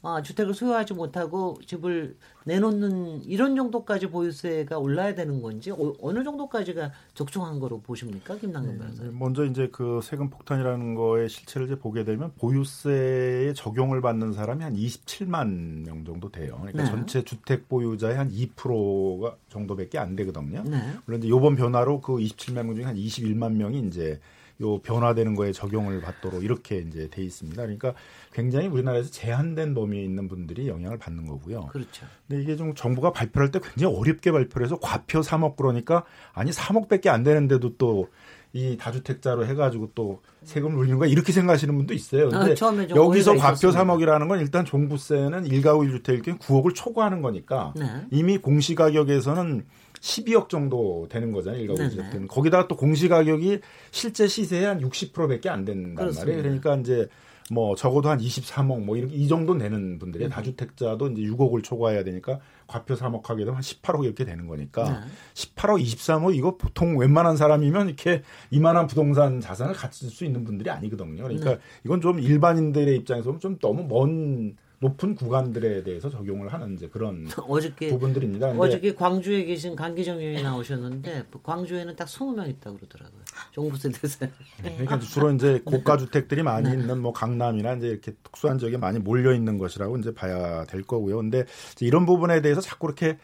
[0.02, 6.92] 아, 주택을 소유하지 못하고 집을 내놓는 이런 정도까지 보유세가 올라야 되는 건지 어, 느 정도까지가
[7.14, 9.02] 적정한 거로 보십니까, 김남근 변호사?
[9.02, 14.62] 네, 먼저 이제 그 세금 폭탄이라는 거의 실체를 이제 보게 되면 보유세에 적용을 받는 사람이
[14.62, 16.58] 한 27만 명 정도 돼요.
[16.60, 16.90] 그러니까 네.
[16.90, 20.62] 전체 주택 보유자의 한 2%가 정도밖에 안 되거든요.
[20.62, 20.78] 네.
[21.06, 24.20] 물론 이제 이번 변화로 그 27만 명 중에 한 21만 명이 이제
[24.60, 27.60] 요 변화되는 거에 적용을 받도록 이렇게 이제 돼 있습니다.
[27.62, 27.94] 그러니까
[28.32, 31.66] 굉장히 우리나라에서 제한된 범위에 있는 분들이 영향을 받는 거고요.
[31.66, 32.06] 그렇죠.
[32.26, 37.08] 근데 이게 좀 정부가 발표할 때 굉장히 어렵게 발표를 해서 과표 3억 그러니까 아니 3억밖에
[37.08, 38.08] 안 되는데도 또
[38.54, 42.30] 이 다주택자로 해가지고 또 세금을 올리는 거야 이렇게 생각하시는 분도 있어요.
[42.30, 48.06] 근데 아, 여기서 과표 3억이라는 건 일단 종부세는 1가구 1주택일 경우 9억을 초과하는 거니까 네.
[48.10, 49.66] 이미 공시가격에서는
[50.00, 51.62] 12억 정도 되는 거잖아요.
[51.62, 52.28] 일가구 주택은.
[52.28, 56.24] 거기다가 또 공시 가격이 실제 시세의 한 60%밖에 안 된단 그렇습니다.
[56.24, 56.42] 말이에요.
[56.42, 57.08] 그러니까 이제
[57.50, 60.30] 뭐 적어도 한 23억 뭐 이렇게 이 정도 내는 분들이 음.
[60.30, 64.96] 다주택자도 이제 6억을 초과해야 되니까 과표 3억 하게 되면 한 18억 이렇게 되는 거니까 네.
[65.34, 71.22] 18억, 23억 이거 보통 웬만한 사람이면 이렇게 이만한 부동산 자산을 갖출 수 있는 분들이 아니거든요.
[71.22, 71.58] 그러니까 네.
[71.84, 77.26] 이건 좀 일반인들의 입장에서 보면 좀 너무 먼 높은 구간들에 대해서 적용을 하는 이제 그런
[77.48, 78.50] 어저께, 부분들입니다.
[78.50, 83.20] 어저께 광주에 계신 강기정 의원이 나오셨는데 광주에는 딱 20명 있다고 그러더라고요.
[83.50, 84.30] 종부세 대세.
[84.62, 84.72] 네.
[84.76, 86.76] 그러니까 주로 이제 고가 주택들이 많이 네.
[86.76, 91.16] 있는 뭐 강남이나 이제 이렇게 특수한 지역에 많이 몰려 있는 것이라고 이제 봐야 될 거고요.
[91.16, 91.44] 근데
[91.80, 93.18] 이런 부분에 대해서 자꾸 이렇게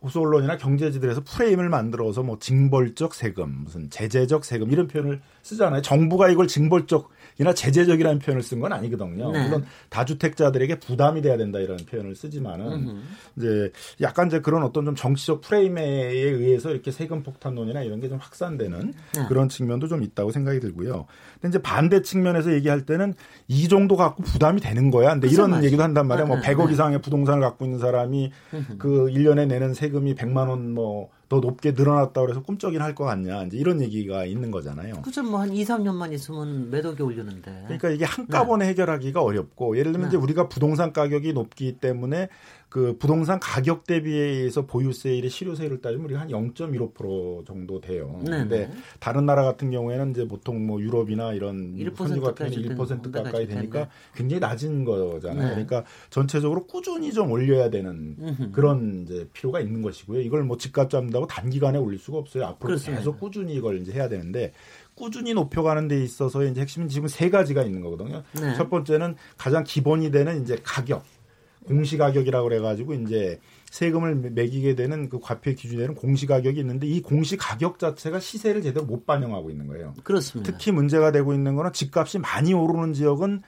[0.00, 5.82] 보수 언론이나 경제지들에서 프레임을 만들어서 뭐 징벌적 세금, 무슨 제재적 세금 이런 표현을 쓰잖아요.
[5.82, 9.30] 정부가 이걸 징벌적 이나 제재적이라는 표현을 쓴 건 아니거든요.
[9.30, 9.44] 네.
[9.44, 12.96] 물론 다주택자들에게 부담이 돼야 된다 이런 표현을 쓰지만은 음흠.
[13.36, 18.16] 이제 약간 이제 그런 어떤 좀 정치적 프레임에 의해서 이렇게 세금 폭탄론이나 이런 게 좀
[18.18, 19.26] 확산되는 네.
[19.28, 21.04] 그런 측면도 좀 있다고 생각이 들고요.
[21.34, 23.12] 근데 이제 반대 측면에서 얘기할 때는
[23.48, 25.10] 이 정도 갖고 부담이 되는 거야.
[25.12, 25.64] 근데 이런 맞아.
[25.64, 26.24] 얘기도 한단 말이야.
[26.26, 28.32] 뭐 100억 이상의 부동산을 갖고 있는 사람이
[28.78, 33.56] 그 1년에 내는 세금이 100만 원뭐 더 높게 늘어났다 그래서 꿈쩍이나 할 것 같냐 이제
[33.58, 35.02] 이런 얘기가 있는 거잖아요.
[35.02, 37.64] 그죠 뭐한 2, 3년만 있으면 몇 억이 올리는데.
[37.64, 38.70] 그러니까 이게 한꺼번에 네.
[38.70, 40.16] 해결하기가 어렵고 예를 들면 네.
[40.16, 42.28] 이제 우리가 부동산 가격이 높기 때문에
[42.68, 48.20] 그 부동산 가격 대비해서 보유세율의 실효세율을 따지면 우리가 한 0.15% 정도 돼요.
[48.22, 48.70] 네 근데 네.
[49.00, 53.88] 다른 나라 같은 경우에는 이제 보통 뭐 유럽이나 이런 선진 같은 경우는 1% 가까이 되니까
[54.14, 55.48] 굉장히 낮은 거잖아요.
[55.48, 55.50] 네.
[55.50, 58.50] 그러니까 전체적으로 꾸준히 좀 올려야 되는 음흠.
[58.52, 60.20] 그런 이제 필요가 있는 것이고요.
[60.20, 62.44] 이걸 뭐 집값 잡는다고 단기간에 올릴 수가 없어요.
[62.44, 63.00] 앞으로 그렇습니다.
[63.00, 64.52] 계속 꾸준히 이걸 이제 해야 되는데
[64.94, 68.24] 꾸준히 높여가는 데 있어서 이제 핵심은 지금 세 가지가 있는 거거든요.
[68.38, 68.54] 네.
[68.56, 71.04] 첫 번째는 가장 기본이 되는 이제 가격.
[71.66, 73.38] 공시가격이라고 그래가지고 이제
[73.70, 79.50] 세금을 매기게 되는 그 과표 기준에는 공시가격이 있는데 이 공시가격 자체가 시세를 제대로 못 반영하고
[79.50, 79.94] 있는 거예요.
[80.02, 80.50] 그렇습니다.
[80.50, 83.42] 특히 문제가 되고 있는 거는 집값이 많이 오르는 지역은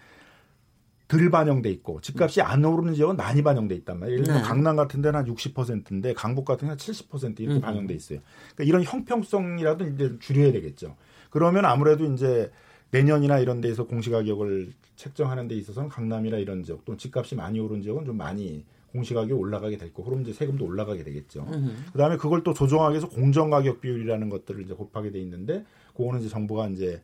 [1.08, 4.14] 덜 반영돼 있고 집값이 안 오르는 지역은 많이 반영돼 있단 말이에요.
[4.14, 4.48] 예를 들면 네.
[4.48, 7.60] 강남 같은 데는 한 60%인데 강북 같은 데는 70% 이렇게 음.
[7.60, 8.20] 반영돼 있어요.
[8.54, 10.96] 그러니까 이런 형평성이라도 이제 줄여야 되겠죠.
[11.30, 12.50] 그러면 아무래도 이제
[12.90, 18.04] 내년이나 이런 데에서 공시가격을 책정하는 데 있어서는 강남이나 이런 지역 또 집값이 많이 오른 지역은
[18.04, 21.46] 좀 많이 공시가격이 올라가게 될 거고 그럼 이제 세금도 올라가게 되겠죠.
[21.92, 25.64] 그다음에 그걸 또 조정하기 위해서 공정가격 비율이라는 것들을 이제 곱하게 돼 있는데
[25.96, 27.00] 그거는 이제 정부가 이제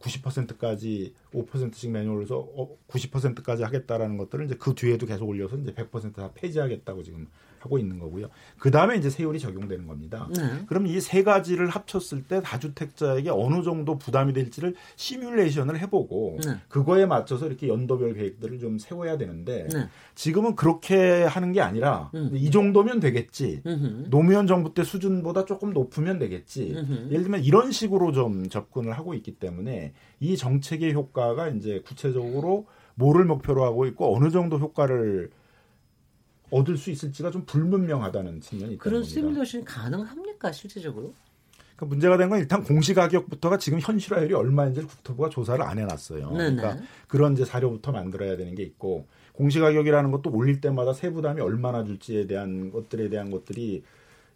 [0.00, 2.46] 90%까지 5%씩 매뉴얼에서
[2.88, 7.28] 90%까지 하겠다라는 것들을 이제 그 뒤에도 계속 올려서 이제 100%다 폐지하겠다고 지금
[7.60, 8.28] 하고 있는 거고요.
[8.58, 10.28] 그 다음에 이제 세율이 적용되는 겁니다.
[10.36, 10.42] 네.
[10.66, 16.56] 그럼 이 세 가지를 합쳤을 때 다주택자에게 어느 정도 부담이 될지를 시뮬레이션을 해보고 네.
[16.68, 19.88] 그거에 맞춰서 이렇게 연도별 계획들을 좀 세워야 되는데 네.
[20.14, 22.30] 지금은 그렇게 하는 게 아니라 음.
[22.34, 23.62] 이 정도면 되겠지.
[23.66, 24.06] 음흠.
[24.10, 26.74] 노무현 정부 때 수준보다 조금 높으면 되겠지.
[26.76, 27.08] 음흠.
[27.10, 33.24] 예를 들면 이런 식으로 좀 접근을 하고 있기 때문에 이 정책의 효과가 이제 구체적으로 뭐를
[33.26, 35.30] 목표로 하고 있고 어느 정도 효과를
[36.50, 41.12] 얻을 수 있을지가 좀 불분명하다는 측면이 있다 그런 시뮬레이션이 가능합니까 실제적으로?
[41.76, 46.30] 그러니까 문제가 된 건 일단 공시 가격부터가 지금 현실화율이 얼마인지를 국토부가 조사를 안 해놨어요.
[46.30, 46.56] 네네.
[46.56, 51.84] 그러니까 그런 이제 자료부터 만들어야 되는 게 있고 공시 가격이라는 것도 올릴 때마다 세부담이 얼마나
[51.84, 53.82] 줄지에 대한 것들에 대한 것들이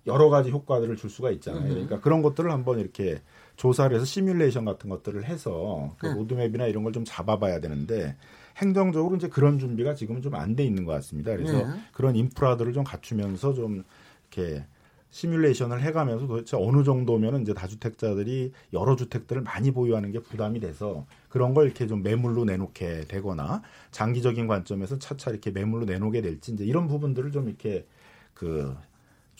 [0.07, 1.69] 여러 가지 효과들을 줄 수가 있잖아요.
[1.69, 3.23] 그러니까 그런 것들을 한번 이렇게
[3.57, 6.15] 조사를 해서 시뮬레이션 같은 것들을 해서 그 네.
[6.15, 8.17] 로드맵이나 이런 걸 좀 잡아봐야 되는데
[8.57, 11.33] 행정적으로 이제 그런 준비가 지금은 좀안 돼 있는 것 같습니다.
[11.33, 11.81] 그래서 네.
[11.93, 13.85] 그런 인프라들을 좀 갖추면서 좀
[14.31, 14.65] 이렇게
[15.11, 21.53] 시뮬레이션을 해가면서 도대체 어느 정도면은 이제 다주택자들이 여러 주택들을 많이 보유하는 게 부담이 돼서 그런
[21.53, 26.87] 걸 이렇게 좀 매물로 내놓게 되거나 장기적인 관점에서 차차 이렇게 매물로 내놓게 될지 이제 이런
[26.87, 27.87] 부분들을 좀 이렇게
[28.35, 28.77] 그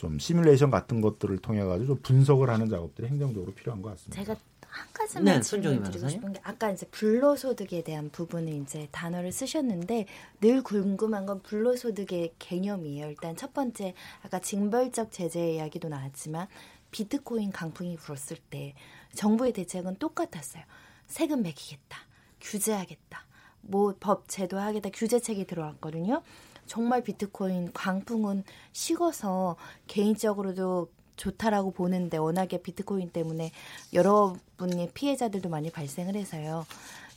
[0.01, 4.23] 좀 시뮬레이션 같은 것들을 통해 가지고 좀 분석을 하는 작업들이 행정적으로 필요한 것 같습니다.
[4.23, 4.39] 제가
[4.71, 10.05] 한 가지만 네, 질문드리고 싶은 게 아까 이제 불로소득에 대한 부분을 이제 단어를 쓰셨는데
[10.39, 13.09] 늘 궁금한 건 불로소득의 개념이에요.
[13.09, 16.47] 일단 첫 번째 아까 징벌적 제재 이야기도 나왔지만
[16.91, 18.73] 비트코인 강풍이 불었을 때
[19.13, 20.63] 정부의 대책은 똑같았어요.
[21.07, 21.97] 세금 매기겠다,
[22.39, 23.25] 규제하겠다,
[23.61, 26.21] 뭐 법 제도하겠다 규제책이 들어왔거든요.
[26.65, 29.57] 정말 비트코인 광풍은 식어서
[29.87, 33.51] 개인적으로도 좋다라고 보는데 워낙에 비트코인 때문에
[33.93, 36.65] 여러분의 피해자들도 많이 발생을 해서요.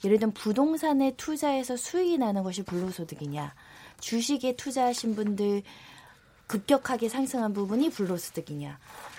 [0.04, 3.54] 예를 들면 부동산에 투자해서 수익이 나는 것이 불로소득이냐,
[4.00, 5.62] 주식에 투자하신 분들
[6.46, 8.78] 급격하게 상승한 부분이 불로소득이냐.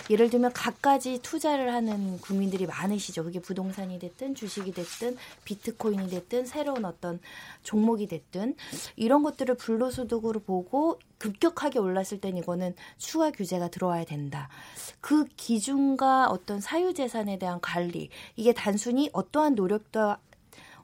[0.10, 3.24] 예를 들면 갖가지 투자를 하는 국민들이 많으시죠.
[3.24, 7.20] 그게 부동산이 됐든 주식이 됐든 비트코인이 됐든 새로운 어떤
[7.64, 8.56] 종목이 됐든
[8.96, 14.50] 이런 것들을 불로소득으로 보고 급격하게 올랐을 땐 이거는 추가 규제가 들어와야 된다.
[15.02, 20.18] 그 기준과 어떤 사유재산에 대한 관리 이게 단순히 어떠한 노력도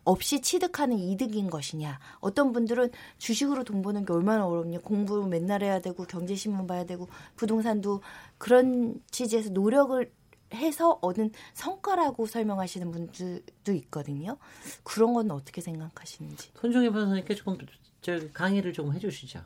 [0.03, 1.99] 없이 취득하는 이득인 것이냐.
[2.19, 4.79] 어떤 분들은 주식으로 돈 버는 게 얼마나 어렵냐.
[4.79, 8.01] 공부 맨날 해야 되고 경제신문 봐야 되고 부동산도
[8.37, 10.11] 그런 취지에서 노력을
[10.53, 14.37] 해서 얻은 성과라고 설명하시는 분들도 있거든요.
[14.83, 16.51] 그런 건 어떻게 생각하시는지.
[16.55, 17.57] 손종희 변호사님께 조금
[18.01, 19.41] 저 강의를 좀 해주시죠.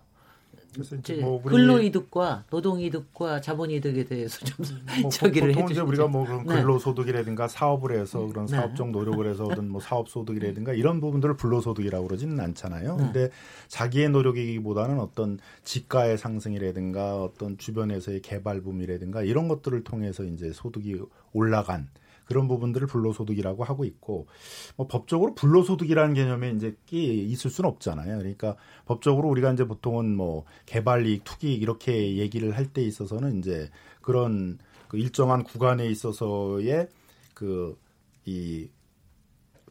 [0.76, 4.66] 그래서 이제 뭐 근로 이득과 노동 이득과 자본 이득에 대해서 좀
[5.02, 6.56] 뭐 저기를 보통 이제 우리가 뭐 그런 네.
[6.56, 8.56] 근로 소득이라든가 사업을 해서 그런 네.
[8.58, 12.98] 사업적 노력을 해서 얻은 뭐 사업 소득이라든가 이런 부분들을 불로소득이라고 그러지는 않잖아요.
[12.98, 13.04] 네.
[13.04, 13.30] 근데
[13.70, 21.00] 자기의 노력이기보다는 어떤 지가의 상승이라든가 어떤 주변에서의 개발붐이라든가 이런 것들을 통해서 이제 소득이
[21.34, 21.88] 올라간
[22.26, 24.28] 그런 부분들을 불로소득이라고 하고 있고
[24.76, 28.18] 뭐 법적으로 불로소득이라는 개념에 이제 끼 있을 수는 없잖아요.
[28.18, 33.70] 그러니까 법적으로 우리가 이제 보통은 뭐 개발이익, 투기익 이렇게 얘기를 할 때 있어서는 이제
[34.02, 34.58] 그런
[34.88, 36.90] 그 일정한 구간에 있어서의
[37.36, 38.70] 그이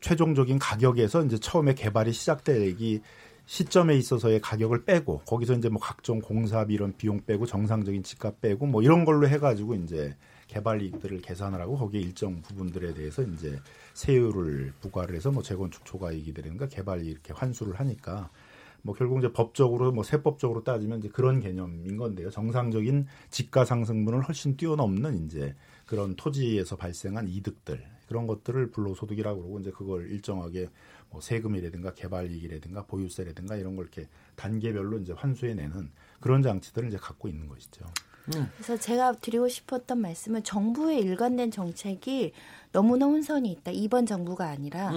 [0.00, 3.00] 최종적인 가격에서 이제 처음에 개발이 시작되기
[3.46, 8.66] 시점에 있어서의 가격을 빼고 거기서 이제 뭐 각종 공사비 이런 비용 빼고 정상적인 집값 빼고
[8.66, 13.59] 뭐 이런 걸로 해가지고 이제 개발 이익들을 계산을 하고 거기에 일정 부분들에 대해서 이제
[13.94, 18.30] 세율을 부과를 해서 뭐 재건축 초과 이익이라든가 개발 이렇게 환수를 하니까
[18.83, 22.30] 뭐 결국 이제 법적으로 뭐 세법적으로 따지면 이제 그런 개념인 건데요.
[22.30, 25.54] 정상적인 지가 상승분을 훨씬 뛰어넘는 이제
[25.87, 30.68] 그런 토지에서 발생한 이득들 그런 것들을 불로소득이라고 그러고 이제 그걸 일정하게
[31.09, 36.98] 뭐 세금이라든가 개발 이익이라든가 보유세라든가 이런 걸 이렇게 단계별로 이제 환수해 내는 그런 장치들을 이제
[36.98, 37.87] 갖고 있는 것이죠.
[38.34, 38.50] 음.
[38.56, 42.32] 그래서 제가 드리고 싶었던 말씀은 정부의 일관된 정책이
[42.72, 43.70] 너무나 혼선이 있다.
[43.70, 44.92] 이번 정부가 아니라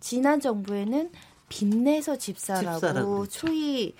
[0.00, 1.10] 지난 정부에는
[1.48, 3.94] 빚내서 집사라고 초이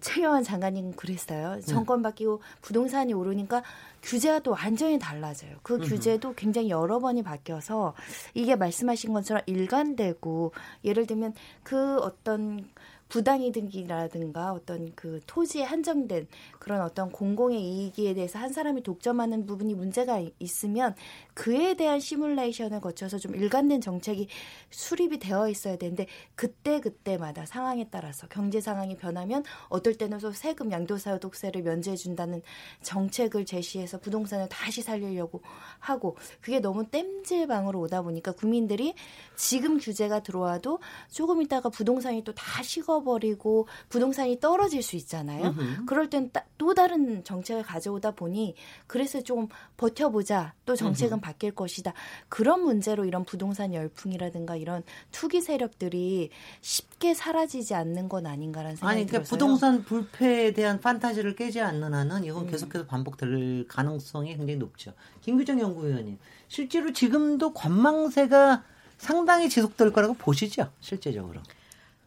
[0.00, 1.56] 최영환 장관님 그랬어요.
[1.56, 1.60] 네.
[1.62, 3.62] 정권 바뀌고 부동산이 오르니까
[4.02, 5.56] 규제가 또 완전히 달라져요.
[5.62, 7.94] 그 규제도 굉장히 여러 번이 바뀌어서
[8.34, 10.52] 이게 말씀하신 것처럼 일관되고
[10.84, 12.68] 예를 들면 그 어떤
[13.10, 16.26] 부당이득이라든가 어떤 그 토지에 한정된
[16.58, 20.94] 그런 어떤 공공의 이익에 대해서 한 사람이 독점하는 부분이 문제가 있으면
[21.34, 24.28] 그에 대한 시뮬레이션을 거쳐서 좀 일관된 정책이
[24.70, 30.72] 수립이 되어 있어야 되는데 그때 그때마다 상황에 따라서 경제 상황이 변하면 어떨 때는 또 세금
[30.72, 32.42] 양도소득세를 면제해 준다는
[32.82, 35.42] 정책을 제시해서 부동산을 다시 살리려고
[35.78, 38.94] 하고 그게 너무 땜질방으로 오다 보니까 국민들이
[39.36, 40.78] 지금 규제가 들어와도
[41.10, 45.46] 조금 있다가 부동산이 또 다 식어 식어버리고 부동산이 떨어질 수 있잖아요.
[45.46, 45.86] 으흠.
[45.86, 48.54] 그럴 땐 또 다른 정책을 가져오다 보니
[48.86, 50.54] 그래서 좀 버텨보자.
[50.66, 51.20] 또 정책은 으흠.
[51.20, 51.92] 바뀔 것이다.
[52.28, 59.06] 그런 문제로 이런 부동산 열풍이라든가 이런 투기 세력들이 쉽게 사라지지 않는 건 아닌가라는 생각이 아니,
[59.06, 59.30] 그러니까 들어서요.
[59.30, 62.50] 부동산 불패에 대한 판타지를 깨지 않는 한은 이건 음.
[62.50, 64.92] 계속해서 반복될 가능성이 굉장히 높죠.
[65.22, 68.64] 김규정 연구위원님, 실제로 지금도 관망세가
[68.98, 71.40] 상당히 지속될 거라고 보시죠, 실제적으로.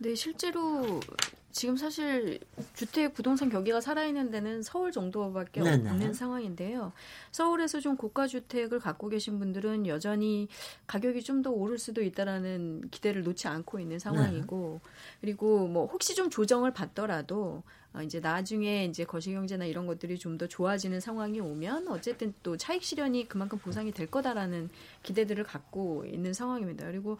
[0.04, 1.00] 네, 실제로
[1.54, 2.40] 지금 사실
[2.74, 5.90] 주택 부동산 경기가 살아있는 데는 서울 정도밖에 네네.
[5.90, 6.92] 없는 상황인데요.
[7.32, 10.50] 서울에서 좀 고가 주택을 갖고 계신 분들은 여전히
[10.88, 14.90] 가격이 좀 더 오를 수도 있다라는 기대를 놓지 않고 있는 상황이고 네.
[15.22, 17.64] 그리고 뭐 혹시 좀 조정을 받더라도
[17.94, 22.84] 어, 이제 나중에 이제 거시경제나 이런 것들이 좀 더 좋아지는 상황이 오면 어쨌든 또 차익
[22.84, 24.70] 실현이 그만큼 보상이 될 거다라는
[25.04, 26.88] 기대들을 갖고 있는 상황입니다.
[26.88, 27.18] 그리고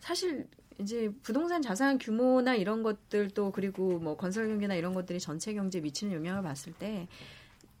[0.00, 0.46] 사실
[0.78, 6.14] 이제 부동산 자산 규모나 이런 것들도 그리고 뭐 건설 경기나 이런 것들이 전체 경제에 미치는
[6.14, 7.08] 영향을 봤을 때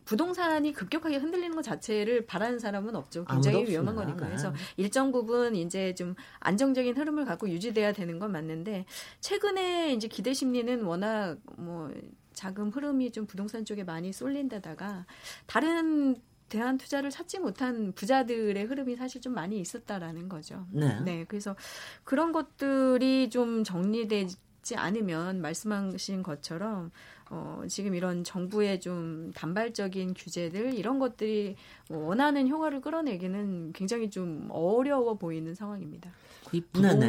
[0.04, 3.24] 부동산이 급격하게 흔들리는 것 자체를 바라는 사람은 없죠.
[3.24, 4.26] 굉장히 위험한 거니까.
[4.26, 4.56] 그래서 네.
[4.76, 8.84] 일정 부분 이제 좀 안정적인 흐름을 갖고 유지돼야 되는 건 맞는데
[9.20, 11.90] 최근에 이제 기대 심리는 워낙 뭐
[12.32, 15.06] 자금 흐름이 좀 부동산 쪽에 많이 쏠린 데다가
[15.46, 16.16] 다른
[16.48, 20.66] 대한 투자를 찾지 못한 부자들의 흐름이 사실 좀 많이 있었다라는 거죠.
[20.70, 21.00] 네.
[21.00, 21.24] 네.
[21.26, 21.56] 그래서
[22.04, 26.90] 그런 것들이 좀 정리되지 않으면 말씀하신 것처럼
[27.30, 31.56] 어, 지금 이런 정부의 좀 단발적인 규제들 이런 것들이
[31.88, 36.10] 뭐 원하는 효과를 끌어내기는 굉장히 좀 어려워 보이는 상황입니다.
[36.52, 37.00] 이 부동산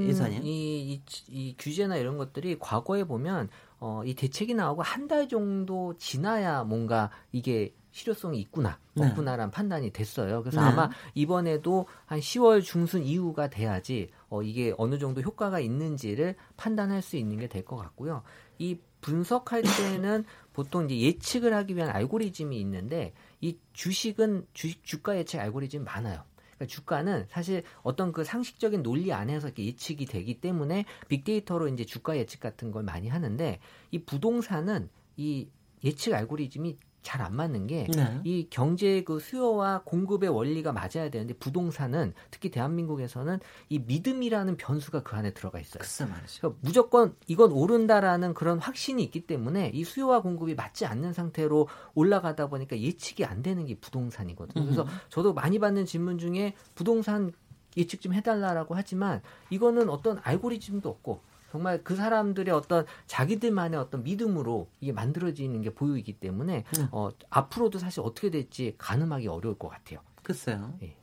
[0.00, 0.06] 네,
[0.40, 5.28] 네, 이, 이, 이 규제나 이런 것들이 과거에 보면 어, 이 대책이 나오고 한 달
[5.28, 9.06] 정도 지나야 뭔가 이게 실효성이 있구나 네.
[9.06, 10.42] 없구나란 판단이 됐어요.
[10.42, 10.66] 그래서 네.
[10.66, 17.16] 아마 이번에도 한 10월 중순 이후가 돼야지 어, 이게 어느 정도 효과가 있는지를 판단할 수
[17.16, 18.22] 있는 게 될 것 같고요.
[18.58, 25.38] 이 분석할 때는 보통 이제 예측을 하기 위한 알고리즘이 있는데 이 주식은 주식 주가 예측
[25.40, 26.22] 알고리즘 많아요.
[26.56, 32.16] 그러니까 주가는 사실 어떤 그 상식적인 논리 안에서 이렇게 예측이 되기 때문에 빅데이터로 이제 주가
[32.18, 33.58] 예측 같은 걸 많이 하는데
[33.90, 35.48] 이 부동산은 이
[35.82, 38.46] 예측 알고리즘이 잘 안 맞는 게이 네.
[38.50, 45.32] 경제 그 수요와 공급의 원리가 맞아야 되는데 부동산은 특히 대한민국에서는 이 믿음이라는 변수가 그 안에
[45.32, 45.80] 들어가 있어요.
[45.80, 46.40] 글쎄 말이죠.
[46.40, 52.48] 그러니까 무조건 이건 오른다라는 그런 확신이 있기 때문에 이 수요와 공급이 맞지 않는 상태로 올라가다
[52.48, 54.64] 보니까 예측이 안 되는 게 부동산이거든요.
[54.64, 57.32] 그래서 저도 많이 받는 질문 중에 부동산
[57.76, 64.68] 예측 좀 해달라라고 하지만 이거는 어떤 알고리즘도 없고 정말 그 사람들의 어떤 자기들만의 어떤 믿음으로
[64.80, 66.88] 이게 만들어지는 게 보이기 때문에 음.
[66.92, 70.00] 어, 앞으로도 사실 어떻게 될지 가늠하기 어려울 것 같아요.
[70.22, 70.74] 글쎄요.
[70.82, 70.94] 예.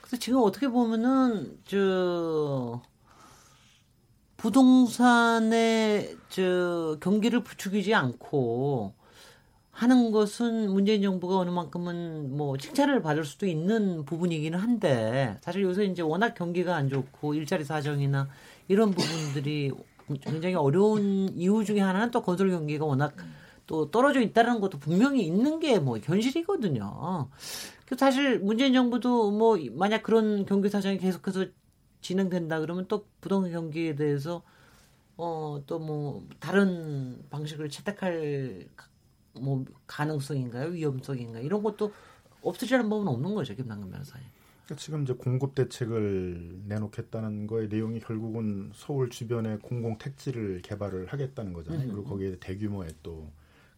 [0.00, 2.82] 그래서 지금 어떻게 보면은 저
[4.36, 8.94] 부동산의 저 경기를 부추기지 않고
[9.70, 15.84] 하는 것은 문재인 정부가 어느 만큼은 뭐 칭찬을 받을 수도 있는 부분이기는 한데 사실 요새
[15.84, 18.28] 이제 워낙 경기가 안 좋고 일자리 사정이나
[18.68, 19.72] 이런 부분들이
[20.22, 23.14] 굉장히 어려운 이유 중에 하나는 또 건설 경기가 워낙
[23.66, 27.30] 또 떨어져 있다는 것도 분명히 있는 게 뭐 현실이거든요.
[27.86, 31.46] 그 사실 문재인 정부도 뭐 만약 그런 경기 사정이 계속해서
[32.00, 34.42] 진행된다 그러면 또 부동산 경기에 대해서
[35.16, 38.68] 어 또 뭐 다른 방식을 채택할
[39.40, 40.70] 뭐 가능성인가요?
[40.70, 41.92] 위험성인가 이런 것도
[42.42, 44.26] 없으지않은 법은 없는 거죠, 김남근 변호사님.
[44.64, 51.52] 그러니까 지금 이제 공급 대책을 내놓겠다는 거의 내용이 결국은 서울 주변에 공공 택지를 개발을 하겠다는
[51.52, 51.86] 거잖아요.
[51.88, 53.30] 그리고 거기에 대규모의 또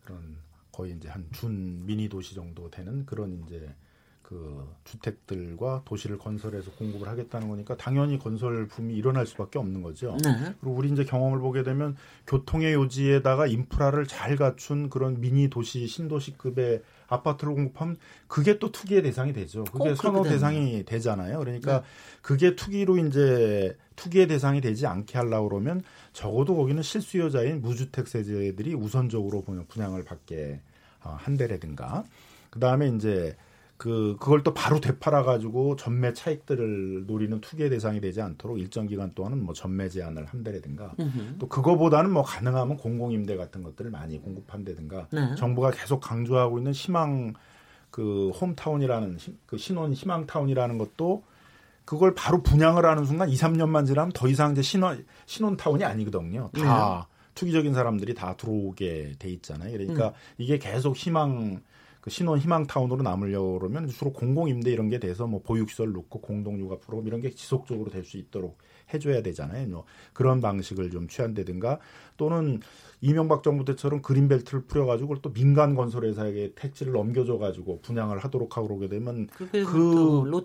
[0.05, 0.37] 그런
[0.73, 3.75] 거의 이제 한 준 미니 도시 정도 되는 그런 이제
[4.23, 10.17] 그 주택들과 도시를 건설해서 공급을 하겠다는 거니까 당연히 건설 붐이 일어날 수밖에 없는 거죠.
[10.23, 10.55] 네.
[10.61, 11.97] 그리고 우리 이제 경험을 보게 되면
[12.27, 19.33] 교통의 요지에다가 인프라를 잘 갖춘 그런 미니 도시 신도시급의 아파트를 공급하면 그게 또 투기의 대상이
[19.33, 19.65] 되죠.
[19.65, 21.39] 그게 선호 대상이 되잖아요.
[21.39, 21.87] 그러니까 네.
[22.23, 29.43] 그게 투기로 이제 투기의 대상이 되지 않게 하려고 그러면 적어도 거기는 실수요자인 무주택 세대들이 우선적으로
[29.69, 30.61] 분양을 받게
[31.05, 32.05] 어, 한대라든가
[32.51, 33.37] 그다음에 이제
[33.77, 39.13] 그 그걸 또 바로 되팔아 가지고 전매 차익들을 노리는 투기의 대상이 되지 않도록 일정 기간
[39.15, 40.95] 동안은 뭐 전매 제한을 한다든가
[41.39, 45.35] 또 그거보다는 뭐 가능하면 공공 임대 같은 것들을 많이 공급한다든가 네.
[45.37, 47.35] 정부가 계속 강조하고 있는 희망
[47.91, 51.23] 그 홈타운이라는 그 신혼 희망 타운이라는 것도
[51.85, 56.51] 그걸 바로 분양을 하는 순간 2, 3년만 지나면 더 이상 이제 신혼 신혼 타운이 아니거든요.
[56.53, 57.17] 다 네.
[57.35, 59.73] 투기적인 사람들이 다 들어오게 돼 있잖아요.
[59.73, 60.13] 그러니까 음.
[60.39, 61.61] 이게 계속 희망
[62.07, 67.09] 그 신혼 희망타운으로 남으려고 그러면 주로 공공임대 이런 게 돼서 뭐 보육시설 놓고 공동육아 프로그램
[67.09, 68.59] 이런 게 지속적으로 될 수 있도록
[68.95, 69.67] 해줘야 되잖아요.
[69.69, 71.81] 뭐 그런 방식을 좀 취한다든가
[72.17, 72.61] 또는
[73.01, 78.89] 이명박 정부 때처럼 그린벨트를 풀어가지고 그걸 또 민간 건설회사에게 택지를 넘겨줘가지고 분양을 하도록 하고 그러게
[78.89, 79.63] 되면 그, 그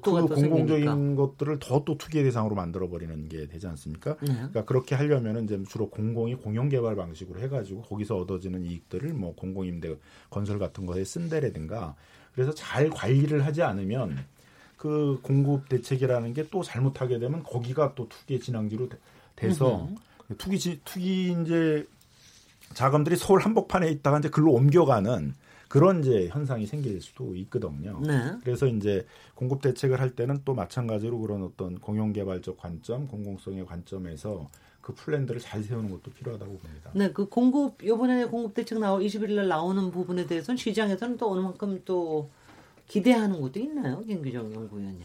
[0.02, 1.16] 공공적인 생기니까.
[1.16, 4.18] 것들을 더 또 투기 대상으로 만들어 버리는 게 되지 않습니까?
[4.22, 4.34] 네.
[4.34, 9.96] 그러니까 그렇게 하려면은 이제 주로 공공이 공영 개발 방식으로 해가지고 거기서 얻어지는 이익들을 뭐 공공임대
[10.30, 11.96] 건설 같은 거에 쓴다라든가
[12.36, 14.18] 그래서 잘 관리를 하지 않으면
[14.78, 18.90] 그 공급 대책이라는 게 또 잘못하게 되면 거기가 또 투기 진앙지로
[19.36, 19.88] 돼서.
[20.38, 21.86] 투기 투기 이제
[22.74, 25.34] 자금들이 서울 한복판에 있다가 이제 글로 옮겨가는
[25.68, 28.02] 그런 이제 현상이 생길 수도 있거든요.
[28.06, 28.34] 네.
[28.44, 29.06] 그래서 이제
[29.36, 34.50] 공급 대책을 할 때는 또 마찬가지로 그런 어떤 공영 개발적 관점, 공공성의 관점에서
[34.82, 36.92] 그 플랜들을 잘 세우는 것도 필요하다고 봅니다.
[36.94, 41.40] 네, 그 공급 요번에 공급 대책 나오 21일 날 나오는 부분에 대해서는 시장에서는 또 어느
[41.40, 42.30] 만큼 또
[42.88, 45.04] 기대하는 것도 있나요, 김규정 연구위원님?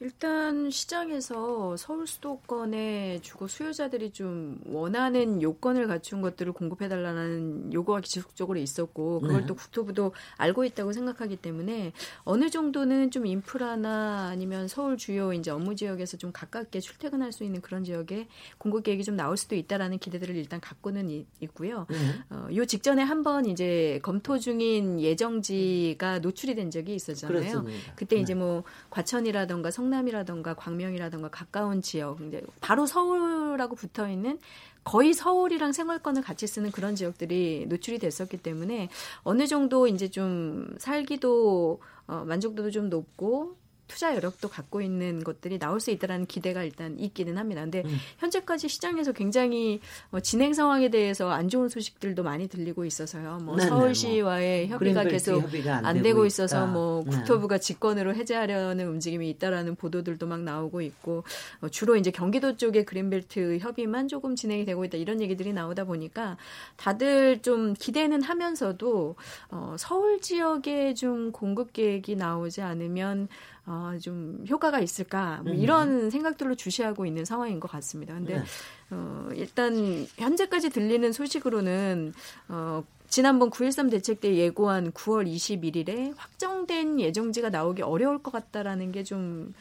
[0.00, 8.58] 일단 시장에서 서울 수도권의 주거 수요자들이 좀 원하는 요건을 갖춘 것들을 공급해 달라는 요구가 지속적으로
[8.58, 9.46] 있었고 그걸 네.
[9.46, 11.92] 또 국토부도 알고 있다고 생각하기 때문에
[12.24, 17.60] 어느 정도는 좀 인프라나 아니면 서울 주요 이제 업무 지역에서 좀 가깝게 출퇴근할 수 있는
[17.60, 18.26] 그런 지역에
[18.58, 21.96] 공급 계획이 좀 나올 수도 있다라는 기대들을 일단 갖고는 있, 고요 네.
[22.34, 27.40] 어, 요 직전에 한번 이제 검토 중인 예정지가 노출이 된 적이 있었잖아요.
[27.40, 27.92] 그렇습니다.
[27.94, 28.22] 그때 네.
[28.22, 32.18] 이제 뭐 과천이라던가 성 성남이라던가 광명이라던가 가까운 지역,
[32.60, 34.38] 바로 서울하고 붙어 있는
[34.82, 38.88] 거의 서울이랑 생활권을 같이 쓰는 그런 지역들이 노출이 됐었기 때문에
[39.22, 43.56] 어느 정도 이제 좀 살기도 어, 만족도도 좀 높고
[43.86, 47.62] 투자 여력도 갖고 있는 것들이 나올 수 있다라는 기대가 일단 있기는 합니다.
[47.62, 47.96] 근데 음.
[48.18, 49.80] 현재까지 시장에서 굉장히
[50.10, 53.38] 뭐 진행 상황에 대해서 안 좋은 소식들도 많이 들리고 있어서요.
[53.42, 57.10] 뭐 네네, 네, 서울시와의 뭐 협의가 계속 협의가 안, 안, 되고, 있어서 뭐 네.
[57.10, 61.24] 국토부가 직권으로 해제하려는 움직임이 있다라는 보도들도 막 나오고 있고
[61.60, 66.36] 어, 주로 이제 경기도 쪽의 그린벨트 협의만 조금 진행이 되고 있다 이런 얘기들이 나오다 보니까
[66.76, 69.16] 다들 좀 기대는 하면서도
[69.50, 73.28] 어, 서울 지역에 좀 공급 계획이 나오지 않으면
[73.66, 75.58] 어, 좀 효과가 있을까 뭐 음.
[75.58, 78.14] 이런 생각들로 주시하고 있는 상황인 것 같습니다.
[78.14, 78.44] 근데 네.
[78.90, 82.12] 어, 일단 현재까지 들리는 소식으로는
[82.48, 89.02] 어, 지난번 9.13 대책 때 예고한 9월 21일에 확정된 예정지가 나오기 어려울 것 같다라는 게
[89.04, 89.54] 좀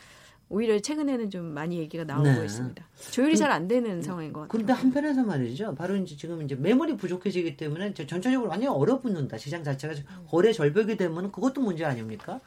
[0.53, 2.45] 오히려 최근에는 좀 많이 얘기가 나오고 네.
[2.45, 2.85] 있습니다.
[3.11, 4.51] 조율이 그, 잘안 되는 상황인 것 같아요.
[4.51, 5.73] 그런데 한편에서 말이죠.
[5.73, 9.37] 바로 이제 지금 이제 매물이 부족해지기 때문에 전체적으로 완전히 얼어붙는다.
[9.39, 9.95] 시장 자체가
[10.29, 12.39] 거래 절벽이 되면 그것도 문제 아닙니까?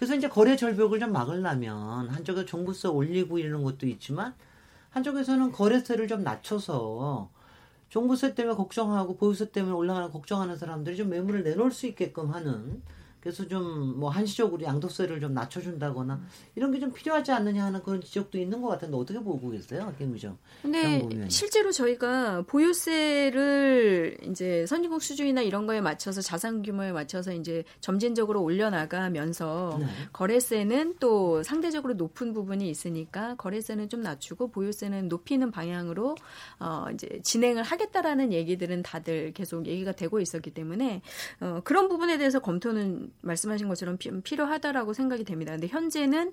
[0.00, 4.32] 그래서 이제 거래 절벽을 좀 막으려면 한쪽에 종부세 올리고 이러는 것도 있지만
[4.88, 7.28] 한쪽에서는 거래세를 좀 낮춰서
[7.90, 12.80] 종부세 때문에 걱정하고 보유세 때문에 올라가는 걱정하는 사람들이 좀 매물을 내놓을 수 있게끔 하는
[13.20, 16.20] 그래서 좀 뭐 한시적으로 양도세를 좀 낮춰준다거나
[16.54, 20.38] 이런 게 좀 필요하지 않느냐 하는 그런 지적도 있는 것 같은데 어떻게 보고 계세요, 김의정?
[20.62, 28.42] 근데 실제로 저희가 보유세를 이제 선진국 수준이나 이런 거에 맞춰서 자산 규모에 맞춰서 이제 점진적으로
[28.42, 29.86] 올려나가면서 네.
[30.12, 36.16] 거래세는 또 상대적으로 높은 부분이 있으니까 거래세는 좀 낮추고 보유세는 높이는 방향으로
[36.60, 41.02] 어 이제 진행을 하겠다라는 얘기들은 다들 계속 얘기가 되고 있었기 때문에
[41.40, 45.52] 어 그런 부분에 대해서 검토는 말씀하신 것처럼 필요하다라고 생각이 됩니다.
[45.52, 46.32] 근데 현재는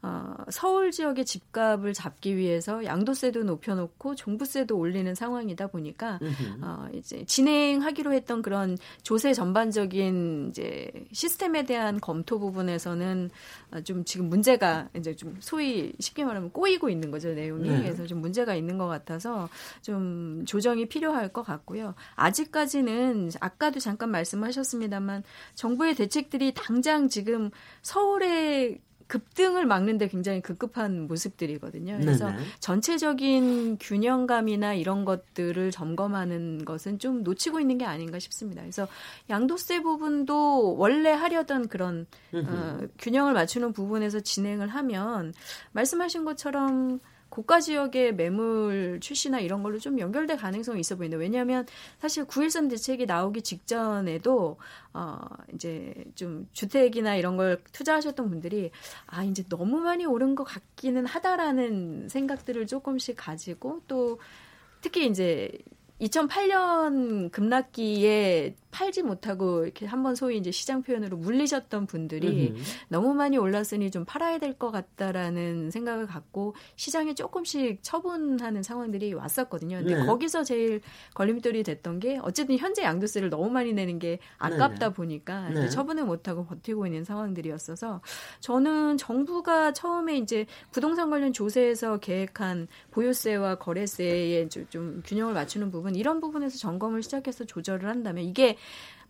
[0.00, 6.20] 어, 서울 지역의 집값을 잡기 위해서 양도세도 높여놓고 종부세도 올리는 상황이다 보니까
[6.62, 13.30] 어, 이제 진행하기로 했던 그런 조세 전반적인 이제 시스템에 대한 검토 부분에서는
[13.72, 17.82] 어, 좀 지금 문제가 이제 좀 소위 쉽게 말하면 꼬이고 있는 거죠 내용이 네.
[17.82, 19.48] 그래서 좀 문제가 있는 것 같아서
[19.82, 21.94] 좀 조정이 필요할 것 같고요.
[22.14, 25.24] 아직까지는 아까도 잠깐 말씀하셨습니다만
[25.54, 27.50] 정부의 대책들이 당장 지금
[27.82, 28.78] 서울에
[29.08, 31.98] 급등을 막는데 굉장히 급급한 모습들이거든요.
[31.98, 32.42] 그래서 네네.
[32.60, 38.60] 전체적인 균형감이나 이런 것들을 점검하는 것은 좀 놓치고 있는 게 아닌가 싶습니다.
[38.60, 38.86] 그래서
[39.30, 45.32] 양도세 부분도 원래 하려던 그런 어, 균형을 맞추는 부분에서 진행을 하면
[45.72, 51.66] 말씀하신 것처럼 고가 지역의 매물 출시나 이런 걸로 좀 연결될 가능성이 있어 보이는데 왜냐하면
[51.98, 54.56] 사실 9.13 대책이 나오기 직전에도
[54.94, 55.18] 어
[55.54, 58.70] 이제 좀 주택이나 이런 걸 투자하셨던 분들이
[59.06, 64.18] 아 이제 너무 많이 오른 것 같기는 하다라는 생각들을 조금씩 가지고 또
[64.80, 65.50] 특히 이제
[66.00, 72.54] 2008년 급락기에 팔지 못하고 이렇게 한번 소위 이제 시장 표현으로 물리셨던 분들이.
[72.88, 79.78] 너무 많이 올랐으니 좀 팔아야 될 것 같다라는 생각을 갖고 시장에 조금씩 처분하는 상황들이 왔었거든요.
[79.78, 80.06] 근데 네.
[80.06, 80.80] 거기서 제일
[81.14, 84.94] 걸림돌이 됐던 게 어쨌든 현재 양도세를 너무 많이 내는 게 아깝다 네.
[84.94, 85.68] 보니까 네.
[85.68, 88.00] 처분을 못하고 버티고 있는 상황들이었어서
[88.40, 96.20] 저는 정부가 처음에 이제 부동산 관련 조세에서 계획한 보유세와 거래세의 좀 균형을 맞추는 부분 이런
[96.20, 98.56] 부분에서 점검을 시작해서 조절을 한다면 이게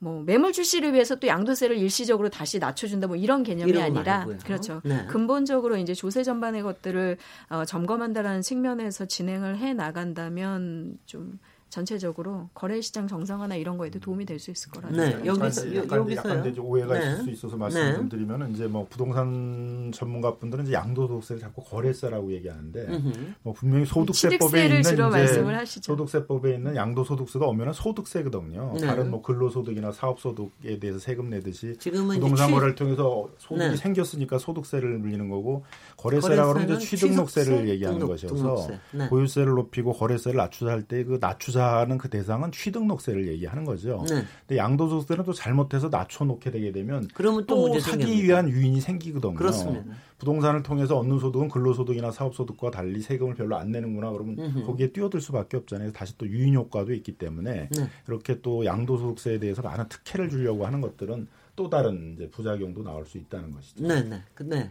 [0.00, 5.06] 뭐 매물 출시를 위해서 또 양도세를 일시적으로 다시 낮춰준다 뭐 이런 개념이 아니라 그렇죠 네.
[5.06, 7.16] 근본적으로 이제 조세 전반의 것들을
[7.50, 11.38] 어, 점검한다라는 측면에서 진행을 해 나간다면 좀
[11.70, 16.30] 전체적으로 거래 시장 정상화나 이런 거에도 도움이 될 수 있을 거라는 네, 여기서 약간, 여기서요.
[16.32, 17.00] 약간 이제 오해가 네.
[17.12, 17.94] 있을 수 있어서 말씀 네.
[17.96, 23.34] 좀 드리면 이제 뭐 부동산 전문가 분들은 이제 양도소득세를 자꾸 거래세라고 얘기하는데 음흠.
[23.42, 25.42] 뭐 분명히 소득세법에 있는 이제
[25.82, 28.74] 소득세법에 있는 양도소득세가 엄연한 소득세거든요.
[28.80, 28.86] 네.
[28.86, 33.76] 다른 뭐 근로소득이나 사업소득에 대해서 세금 내듯이 부동산 거래를 통해서 소득이 네.
[33.76, 35.64] 생겼으니까 소득세를 물리는 거고
[35.96, 39.08] 거래세라고 하면 이제 취등록세를 얘기하는 등록, 것이어서 네.
[39.08, 44.04] 보유세를 높이고 거래세를 낮추자 할 때 그 낮추자 투자하는 그 대상은 취등록세를 얘기하는 거죠.
[44.09, 44.22] 네.
[44.46, 48.22] 근데 양도소득세는 또 잘못해서 낮춰놓게 되게 되면 그러면 또, 또 사기 생깁니다.
[48.22, 49.34] 위한 유인이 생기거든요.
[49.34, 49.84] 그렇습니다.
[50.18, 54.66] 부동산을 통해서 얻는 소득은 근로소득이나 사업소득과 달리 세금을 별로 안 내는구나 그러면 음흠.
[54.66, 55.92] 거기에 뛰어들 수밖에 없잖아요.
[55.92, 57.90] 다시 또 유인 효과도 있기 때문에 네.
[58.06, 63.18] 이렇게 또 양도소득세에 대해서 많은 특혜를 주려고 하는 것들은 또 다른 이제 부작용도 나올 수
[63.18, 63.84] 있다는 것이죠.
[63.84, 64.70] 네, 네, 네.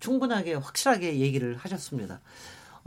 [0.00, 2.20] 충분하게 확실하게 얘기를 하셨습니다.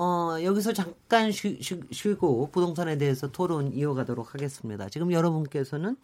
[0.01, 4.87] 어, 여기서 잠깐 쉬, 쉬, 쉬 고 부동산에 대해서 토론 이어가도록 하겠습니다.
[4.87, 5.97] 지금 여러분께서는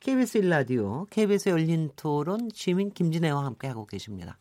[0.00, 4.36] KBS 1라디오, KBS 열린 토론 시민 김진애와 함께 하고 계십니다.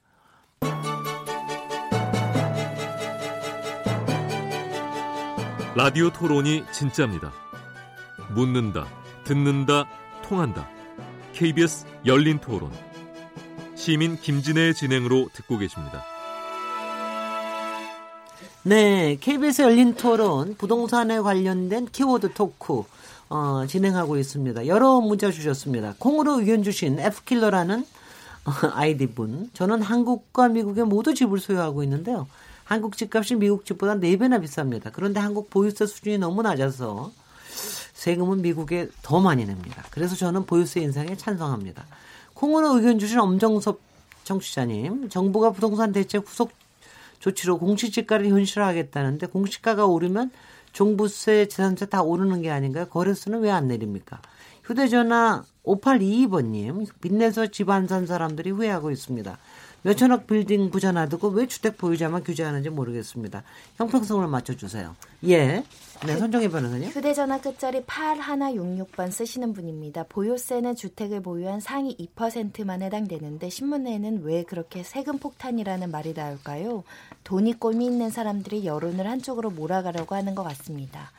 [5.75, 7.31] 라디오 토론이 진짜입니다.
[8.33, 8.87] 묻는다,
[9.23, 9.87] 듣는다,
[10.23, 10.67] 통한다.
[11.33, 12.71] KBS 열린 토론.
[13.75, 16.03] 시민 김진애의 진행으로 듣고 계십니다.
[18.67, 22.83] 네, KBS 열린 토론 부동산에 관련된 키워드 토크
[23.29, 24.67] 어, 진행하고 있습니다.
[24.67, 25.95] 여러 문자 주셨습니다.
[25.97, 27.85] 콩으로 의견 주신 F킬러라는
[28.43, 29.49] 어, 아이디 분.
[29.53, 32.27] 저는 한국과 미국에 모두 집을 소유하고 있는데요.
[32.65, 34.91] 한국 집값이 미국 집보다 4배나 비쌉니다.
[34.91, 37.13] 그런데 한국 보유세 수준이 너무 낮아서
[37.93, 39.85] 세금은 미국에 더 많이 냅니다.
[39.91, 41.85] 그래서 저는 보유세 인상에 찬성합니다.
[42.33, 43.79] 콩으로 의견 주신 엄정섭
[44.25, 46.51] 청취자님, 정부가 부동산 대책 후속
[47.19, 50.31] 조치로 공시지가를 현실화하겠다는데 공시가가 오르면
[50.73, 52.85] 종부세, 재산세 다 오르는 게 아닌가요?
[52.87, 54.21] 거래소는 왜 안 내립니까?
[54.63, 59.37] 휴대전화 5822번님, 빚내서 집안 산 사람들이 후회하고 있습니다.
[59.83, 63.43] 몇천억 빌딩 부자 놔두고 왜 주택 보유자만 규제하는지 모르겠습니다.
[63.77, 64.95] 형평성을 맞춰주세요.
[65.29, 65.63] 예.
[66.05, 66.89] 네, 선정희 변호사님.
[66.89, 70.05] 휴대전화 끝자리 8166번 쓰시는 분입니다.
[70.07, 76.83] 보유세는 주택을 보유한 상위 2%만 해당되는데 신문에는 왜 그렇게 세금 폭탄이라는 말이 나올까요?
[77.23, 81.11] 돈이 꼴미 있는 사람들이 여론을 한쪽으로 몰아가려고 하는 것 같습니다.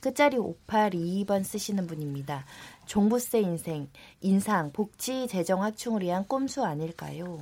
[0.00, 2.44] 끝자리 5822번 쓰시는 분입니다.
[2.86, 3.88] 종부세 인생,
[4.20, 7.40] 인상, 복지, 재정 확충을 위한 꼼수 아닐까요?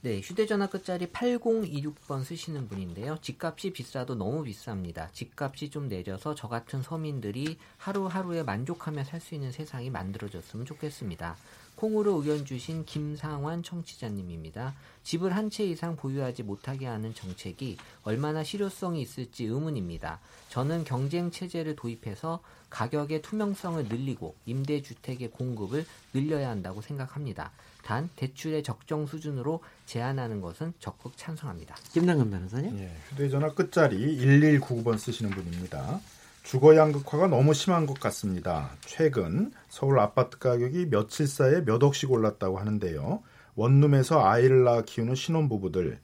[0.00, 3.18] 네, 휴대전화 끝자리 8026번 쓰시는 분인데요.
[3.20, 5.12] 집값이 비싸도 너무 비쌉니다.
[5.12, 11.36] 집값이 좀 내려서 저 같은 서민들이 하루하루에 만족하며 살 수 있는 세상이 만들어졌으면 좋겠습니다.
[11.74, 14.74] 콩으로 의견 주신 김상환 청취자님입니다.
[15.02, 20.20] 집을 한 채 이상 보유하지 못하게 하는 정책이 얼마나 실효성이 있을지 의문입니다.
[20.50, 22.40] 저는 경쟁 체제를 도입해서
[22.70, 25.84] 가격의 투명성을 늘리고 임대주택의 공급을
[26.14, 27.50] 늘려야 한다고 생각합니다.
[27.88, 31.74] 단 대출의 적정 수준으로 제한하는 것은 적극 찬성합니다.
[31.94, 32.78] 김남근 변호사님.
[32.80, 35.98] 예, 휴대전화 끝자리 1199번 쓰시는 분입니다.
[36.42, 38.72] 주거 양극화가 너무 심한 것 같습니다.
[38.82, 43.22] 최근 서울 아파트 가격이 며칠 사이에 몇 억씩 올랐다고 하는데요.
[43.54, 45.98] 원룸에서 아이를 낳아 키우는 신혼부부들,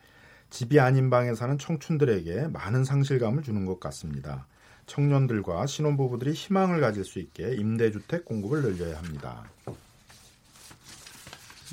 [0.48, 4.46] 집이 아닌 방에 사는 청춘들에게 많은 상실감을 주는 것 같습니다.
[4.86, 9.44] 청년들과 신혼부부들이 희망을 가질 수 있게 임대주택 공급을 늘려야 합니다.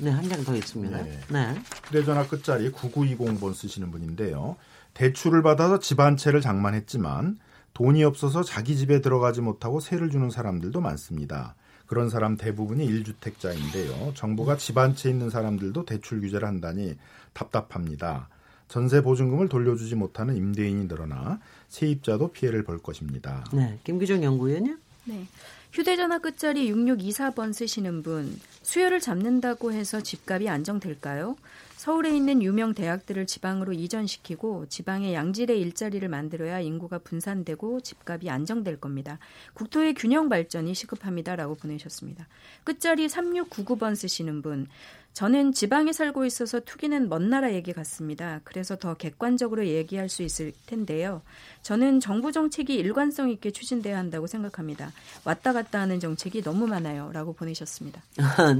[0.02, 1.02] 네, 한 장 더 있습니다.
[1.02, 1.20] 네.
[1.30, 1.54] 네.
[1.86, 4.56] 휴대전화 끝자리 9920번 쓰시는 분인데요.
[4.94, 7.38] 대출을 받아서 집 한 채를 장만했지만
[7.74, 11.54] 돈이 없어서 자기 집에 들어가지 못하고 세를 주는 사람들도 많습니다.
[11.86, 14.14] 그런 사람 대부분이 1주택자인데요.
[14.14, 16.94] 정부가 집 한 채 있는 사람들도 대출 규제를 한다니
[17.32, 18.28] 답답합니다.
[18.68, 21.38] 전세 보증금을 돌려주지 못하는 임대인이 늘어나
[21.68, 23.44] 세입자도 피해를 볼 것입니다.
[23.52, 24.78] 네, 김기정 연구위원님.
[25.04, 25.26] 네.
[25.72, 31.34] 휴대전화 끝자리 6624번 쓰시는 분, 수요를 잡는다고 해서 집값이 안정될까요?
[31.76, 39.18] 서울에 있는 유명 대학들을 지방으로 이전시키고 지방의 양질의 일자리를 만들어야 인구가 분산되고 집값이 안정될 겁니다.
[39.54, 42.28] 국토의 균형 발전이 시급합니다라고 보내셨습니다.
[42.64, 44.68] 끝자리 3699번 쓰시는 분.
[45.12, 48.40] 저는 지방에 살고 있어서 투기는 먼 나라 얘기 같습니다.
[48.44, 51.20] 그래서 더 객관적으로 얘기할 수 있을 텐데요.
[51.62, 54.90] 저는 정부 정책이 일관성 있게 추진돼야 한다고 생각합니다.
[55.24, 57.10] 왔다 갔다 하는 정책이 너무 많아요.
[57.12, 58.00] 라고 보내셨습니다.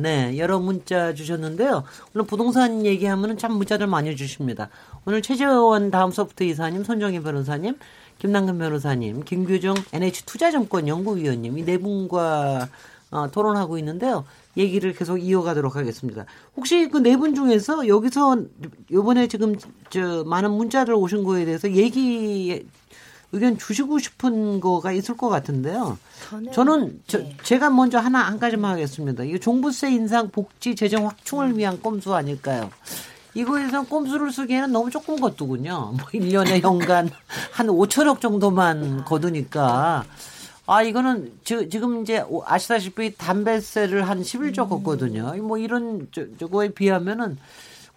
[0.03, 1.85] 네, 여러 문자 주셨는데요.
[2.15, 4.69] 오늘 부동산 얘기하면 참 문자들 많이 주십니다.
[5.07, 7.79] 오늘 최재원 다음 소프트 이사님, 손정희 변호사님,
[8.19, 12.69] 김남근 변호사님, 김규정 NH투자증권 연구위원님 이 네 분과
[13.11, 14.25] 어, 토론하고 있는데요.
[14.57, 16.25] 얘기를 계속 이어가도록 하겠습니다.
[16.57, 18.37] 혹시 그 네 분 중에서 여기서
[18.91, 19.55] 요번에 지금
[19.91, 22.65] 저 많은 문자들 오신 거에 대해서 얘기
[23.35, 25.97] 의견 주시고 싶은 거가 있을 것 같은데요.
[26.29, 27.35] 저는, 저는 저, 네.
[27.43, 29.25] 제가 먼저 하나 한 가지만 하겠습니다.
[29.25, 32.71] 이 종부세 인상 복지 재정 확충을 위한 꼼수 아닐까요?
[33.35, 35.95] 이거에서 꼼수를 쓰기에는 너무 조금 거두군요.
[35.97, 37.09] 뭐 1년에 연간
[37.53, 40.05] 한 5천억 정도만 거두니까
[40.73, 45.35] 아, 이거는 지, 지금 이제 아시다시피 담배세를 한 11조 걷거든요.
[45.43, 47.37] 뭐 이런 저, 저거에 비하면은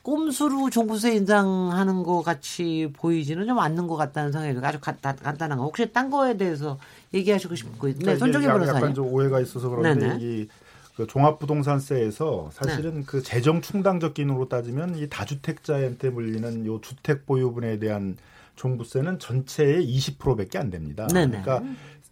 [0.02, 5.58] 꼼수로 종부세 인상하는 것 같이 보이지는 좀 않는 것 같다는 생각이 아주 가, 다, 간단한
[5.58, 5.64] 거.
[5.64, 6.78] 혹시 딴 거에 대해서
[7.14, 8.78] 얘기하시고 싶고 네, 그러니까 손정희 변호사님.
[8.82, 10.48] 약간 좀 오해가 있어서 그런데 이
[10.96, 13.04] 그 종합부동산세에서 사실은 네.
[13.06, 18.18] 그 재정 충당적 기능으로 따지면 이 다주택자한테 물리는 요 주택 보유분에 대한
[18.56, 21.08] 종부세는 전체의 20%밖에 안 됩니다.
[21.08, 21.42] 네네.
[21.44, 21.62] 그러니까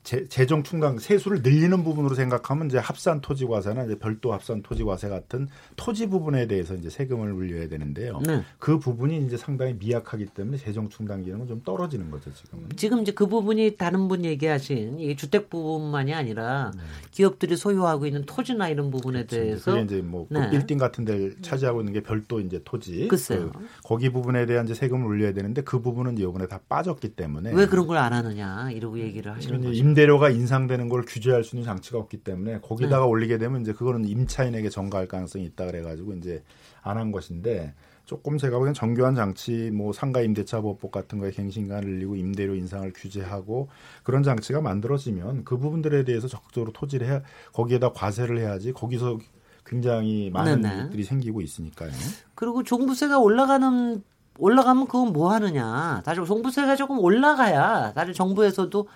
[0.03, 4.83] 재, 재정 충당 세수를 늘리는 부분으로 생각하면 이제 합산 토지 과세나 이제 별도 합산 토지
[4.83, 8.19] 과세 같은 토지 부분에 대해서 이제 세금을 물려야 되는데요.
[8.25, 8.43] 네.
[8.59, 12.69] 그 부분이 이제 상당히 미약하기 때문에 재정 충당 기능은 좀 떨어지는 거죠 지금은.
[12.75, 16.81] 지금 이제 그 부분이 다른 분 얘기하신 이 주택 부분만이 아니라 네.
[17.11, 19.35] 기업들이 소유하고 있는 토지나 이런 부분에 그렇죠.
[19.37, 20.49] 대해서 그게 이제 뭐 네.
[20.51, 23.07] 빌딩 같은 데를 차지하고 있는 게 별도 이제 토지.
[23.07, 23.51] 글쎄요.
[23.53, 27.65] 그 거기 부분에 대한 이제 세금을 올려야 되는데 그 부분은 이번에 다 빠졌기 때문에 왜
[27.67, 29.71] 그런 걸 안 하느냐 이러고 얘기를 하시는 거죠.
[29.93, 33.09] 임대료가 인상되는 걸 규제할 수 있는 장치가 없기 때문에 거기다가 네.
[33.09, 36.43] 올리게 되면 이제 그거는 임차인에게 전가할 가능성이 있다 그래가지고 이제
[36.81, 37.73] 안 한 것인데
[38.05, 42.91] 조금 제가 보기엔 정교한 장치 뭐 상가 임대차 보법 같은 거에 갱신간을 늘리고 임대료 인상을
[42.93, 43.69] 규제하고
[44.03, 47.21] 그런 장치가 만들어지면 그 부분들에 대해서 적극적으로 토지를 해
[47.53, 49.19] 거기에다 과세를 해야지 거기서
[49.65, 50.81] 굉장히 많은 네네.
[50.83, 51.91] 일들이 생기고 있으니까요.
[52.35, 54.03] 그리고 종부세가 올라가는
[54.39, 56.01] 올라가면 그건 뭐 하느냐.
[56.03, 58.87] 사실 종부세가 조금 올라가야 사실 정부에서도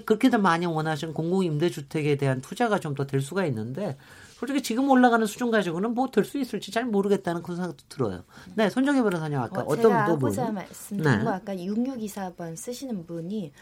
[0.00, 3.96] 그렇게들 많이 원하시는 공공임대주택에 대한 투자가 좀 더 될 수가 있는데
[4.38, 8.24] 솔직히 지금 올라가는 수준 가지고는 뭐 될 수 있을지 잘 모르겠다는 그런 생각도 들어요.
[8.54, 10.32] 네, 손정혜 변호사님 아까 어, 떤 부분?
[10.32, 11.24] 제가 말씀드린 네.
[11.24, 13.52] 거 아까 6624번 쓰시는 분이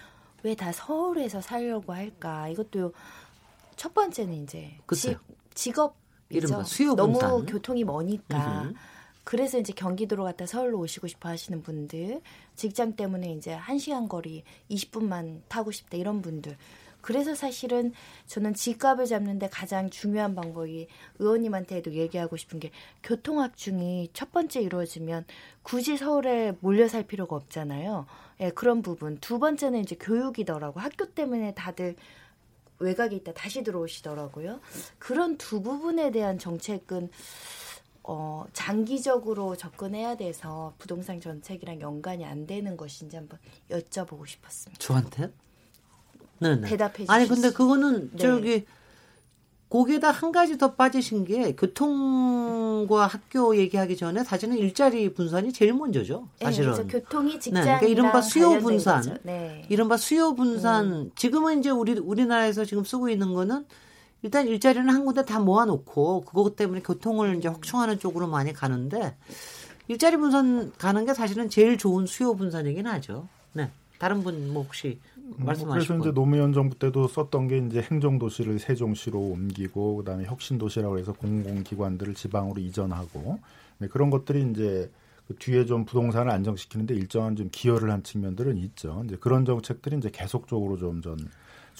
[0.43, 2.49] 왜 다 서울에서 살려고 할까?
[2.49, 2.93] 이것도
[3.77, 5.17] 첫 번째는 이제 지,
[5.55, 5.97] 직업
[6.31, 8.75] 이른바 수요 너무 교통이 머니까 으흠.
[9.25, 12.21] 그래서 이제 경기도로 갔다 서울로 오시고 싶어 하시는 분들,
[12.61, 16.59] 직장 때문에 이제 1시간 거리 20분만 타고 싶다 이런 분들.
[17.01, 17.95] 그래서 사실은
[18.27, 20.87] 저는 집값을 잡는데 가장 중요한 방법이
[21.19, 22.71] 의원님한테도 얘기하고 싶은 게
[23.03, 25.25] 교통확충이 첫 번째 이루어지면
[25.63, 28.05] 굳이 서울에 몰려 살 필요가 없잖아요.
[28.41, 29.17] 예, 그런 부분.
[29.21, 30.81] 두 번째는 이제 교육이더라고.
[30.81, 31.97] 학교 때문에 다들
[32.79, 34.61] 외곽에 있다 다시 들어오시더라고요.
[34.99, 37.09] 그런 두 부분에 대한 정책은
[38.03, 43.39] 어, 장기적으로 접근해야 돼서 부동산 정책이랑 연관이 안 되는 것인지 한번
[43.71, 44.79] 여쭤보고 싶었습니다.
[44.79, 45.33] 저한테?
[46.39, 46.69] 네, 네.
[46.69, 48.17] 대답해 주시 아니 근데 그거는 네.
[48.19, 48.65] 저기
[49.69, 56.29] 거기에다 한 가지 더 빠지신 게 교통과 학교 얘기하기 전에 사실은 일자리 분산이 제일 먼저죠.
[56.41, 56.75] 네, 사실은.
[56.75, 59.19] 네, 교통이 직장 네, 그러니까 이른바 수요 분산.
[59.23, 59.65] 네.
[59.69, 60.93] 이른바 수요 분산.
[60.93, 61.11] 음.
[61.15, 63.65] 지금은 이제 우리 우리나라에서 지금 쓰고 있는 거는
[64.23, 69.17] 일단 일자리는 한 군데 다 모아놓고 그것 때문에 교통을 이제 확충하는 쪽으로 많이 가는데
[69.89, 73.29] 일자리 분산 가는 게 사실은 제일 좋은 수요 분산이긴 하죠.
[73.53, 73.71] 네.
[73.99, 74.99] 다른 분 뭐 혹시
[75.37, 80.25] 말씀하시고 뭐 그래서 이제 노무현 정부 때도 썼던 게 이제 행정 도시를 세종시로 옮기고 그다음에
[80.25, 83.39] 혁신 도시라고 해서 공공기관들을 지방으로 이전하고
[83.79, 84.91] 네, 그런 것들이 이제
[85.29, 89.03] 그 뒤에 좀 부동산을 안정시키는데 일정한 좀 기여를 한 측면들은 있죠.
[89.07, 91.17] 이제 그런 정책들이 이제 계속적으로 좀 전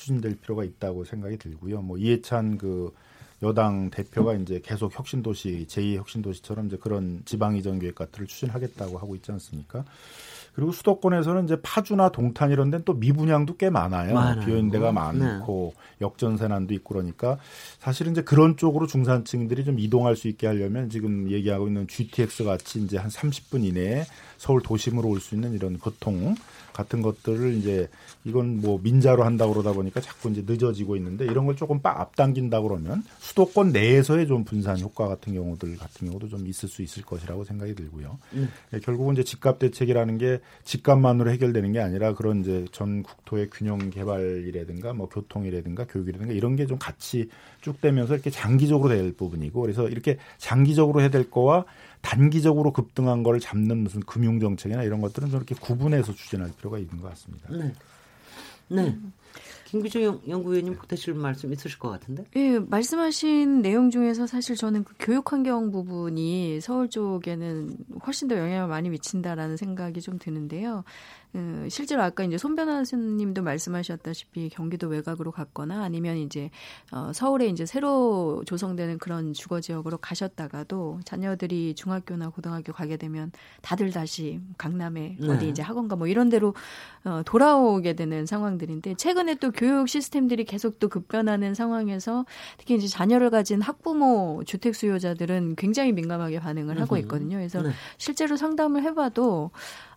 [0.01, 1.83] 추진될 필요가 있다고 생각이 들고요.
[1.83, 2.91] 뭐 이해찬 그
[3.43, 8.99] 여당 대표가 이제 계속 혁신도시 제2 혁신도시처럼 이제 그런 지방 이전 계획 같은 걸 추진하겠다고
[8.99, 9.85] 하고 있지 않습니까?
[10.55, 14.13] 그리고 수도권에서는 이제 파주나 동탄 이런 데는 또 미분양도 꽤 많아요.
[14.15, 14.45] 많아요.
[14.45, 16.05] 비어있는 데가 많고 네.
[16.05, 17.39] 역전세난도 있고 그러니까
[17.79, 22.81] 사실은 이제 그런 쪽으로 중산층들이 좀 이동할 수 있게 하려면 지금 얘기하고 있는 GTX 같이
[22.83, 24.05] 이제 한 30분 이내에
[24.39, 26.35] 서울 도심으로 올 수 있는 이런 교통
[26.73, 27.89] 같은 것들을 이제
[28.25, 32.63] 이건 뭐 민자로 한다고 그러다 보니까 자꾸 이제 늦어지고 있는데 이런 걸 조금 빡 앞당긴다
[32.63, 37.45] 그러면 수도권 내에서의 좀 분산 효과 같은 경우들 같은 경우도 좀 있을 수 있을 것이라고
[37.45, 38.19] 생각이 들고요.
[38.35, 38.49] 음.
[38.73, 43.91] 예, 결국은 이제 집값 대책이라는 게 집값만으로 해결되는 게 아니라 그런 이제 전 국토의 균형
[43.91, 47.29] 개발이라든가 뭐 교통이라든가 교육이라든가 이런 게 좀 같이
[47.61, 51.65] 쭉 되면서 이렇게 장기적으로 될 부분이고 그래서 이렇게 장기적으로 해야 될 거와
[52.03, 57.01] 단기적으로 급등한 거를 잡는 무슨 금융 정책이나 이런 것들은 좀 이렇게 구분해서 추진할 필요가 있는
[57.01, 57.49] 것 같습니다.
[57.53, 57.73] 네.
[58.69, 58.97] 네.
[59.71, 62.25] 김기정 연구위원님 보태실 말씀 있으실 것 같은데?
[62.35, 68.69] 예, 말씀하신 내용 중에서 사실 저는 그 교육 환경 부분이 서울 쪽에는 훨씬 더 영향을
[68.69, 70.83] 많이 미친다라는 생각이 좀 드는데요.
[71.37, 76.51] 음, 실제로 아까 이제 손 변호사님도 말씀하셨다시피 경기도 외곽으로 갔거나 아니면 이제
[76.93, 83.31] 어, 서울에 이제 새로 조성되는 그런 주거 지역으로 가셨다가도 자녀들이 중학교나 고등학교 가게 되면
[83.63, 85.29] 다들 다시 강남에 네.
[85.29, 86.55] 어디 이제 학원가 뭐 이런 데로
[87.05, 92.27] 어, 돌아오게 되는 상황들인데 최근에 또 교육 시스템들이 계속 또 급변하는 상황에서
[92.59, 97.37] 특히 이제 자녀를 가진 학부모 주택 수요자들은 굉장히 민감하게 반응을 하고 있거든요.
[97.37, 97.71] 그래서 네.
[97.99, 99.51] 실제로 상담을 해봐도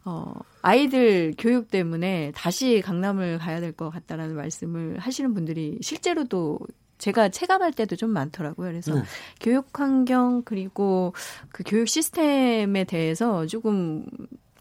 [0.05, 6.59] 어, 아이들 교육 때문에 다시 강남을 가야 될 것 같다라는 말씀을 하시는 분들이 실제로도
[6.97, 8.69] 제가 체감할 때도 좀 많더라고요.
[8.69, 9.01] 그래서 네.
[9.41, 11.13] 교육 환경 그리고
[11.49, 14.05] 그 교육 시스템에 대해서 조금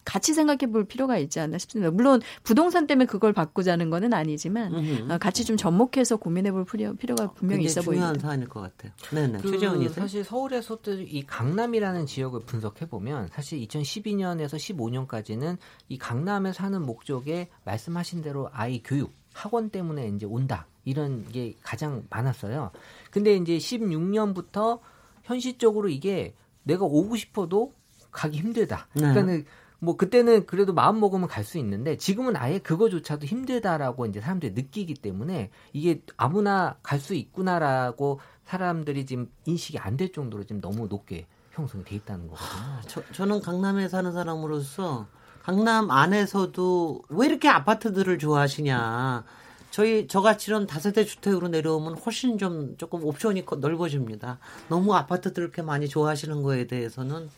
[0.05, 1.91] 같이 생각해 볼 필요가 있지 않나 싶습니다.
[1.91, 7.65] 물론 부동산 때문에 그걸 바꾸자는 거는 아니지만 어, 같이 좀 접목해서 고민해 볼 필요가 분명히
[7.65, 8.07] 있어 보입니다.
[8.07, 8.93] 중요한 사안일 것 같아요.
[9.11, 9.39] 네네.
[9.41, 16.81] 그 최재원이 사실 서울에서도 이 강남이라는 지역을 분석해 보면 사실 2012년에서 15년까지는 이 강남에 사는
[16.83, 22.71] 목적에 말씀하신 대로 아이 교육 학원 때문에 이제 온다 이런 게 가장 많았어요.
[23.11, 24.81] 근데 이제 16년부터
[25.23, 26.35] 현실적으로 이게
[26.65, 27.73] 내가 오고 싶어도
[28.11, 28.89] 가기 힘들다.
[28.95, 29.01] 네.
[29.01, 29.45] 그러니까는
[29.83, 34.95] 뭐 그때는 그래도 마음 먹으면 갈 수 있는데 지금은 아예 그거조차도 힘들다라고 이제 사람들이 느끼기
[34.95, 41.27] 때문에 이게 아무나 갈 수 있구나라고 사람들이 지금 인식이 안 될 정도로 지금 너무 높게
[41.51, 42.81] 형성이 돼 있다는 거거든요.
[42.87, 45.09] 저, 저는 강남에 사는 사람으로서
[45.43, 49.25] 강남 안에서도 왜 이렇게 아파트들을 좋아하시냐.
[49.73, 54.39] 저희 저같이 이런 다세대 주택으로 내려오면 훨씬 좀 조금 옵션이 넓어집니다.
[54.69, 57.29] 너무 아파트들 이렇게 많이 좋아하시는 거에 대해서는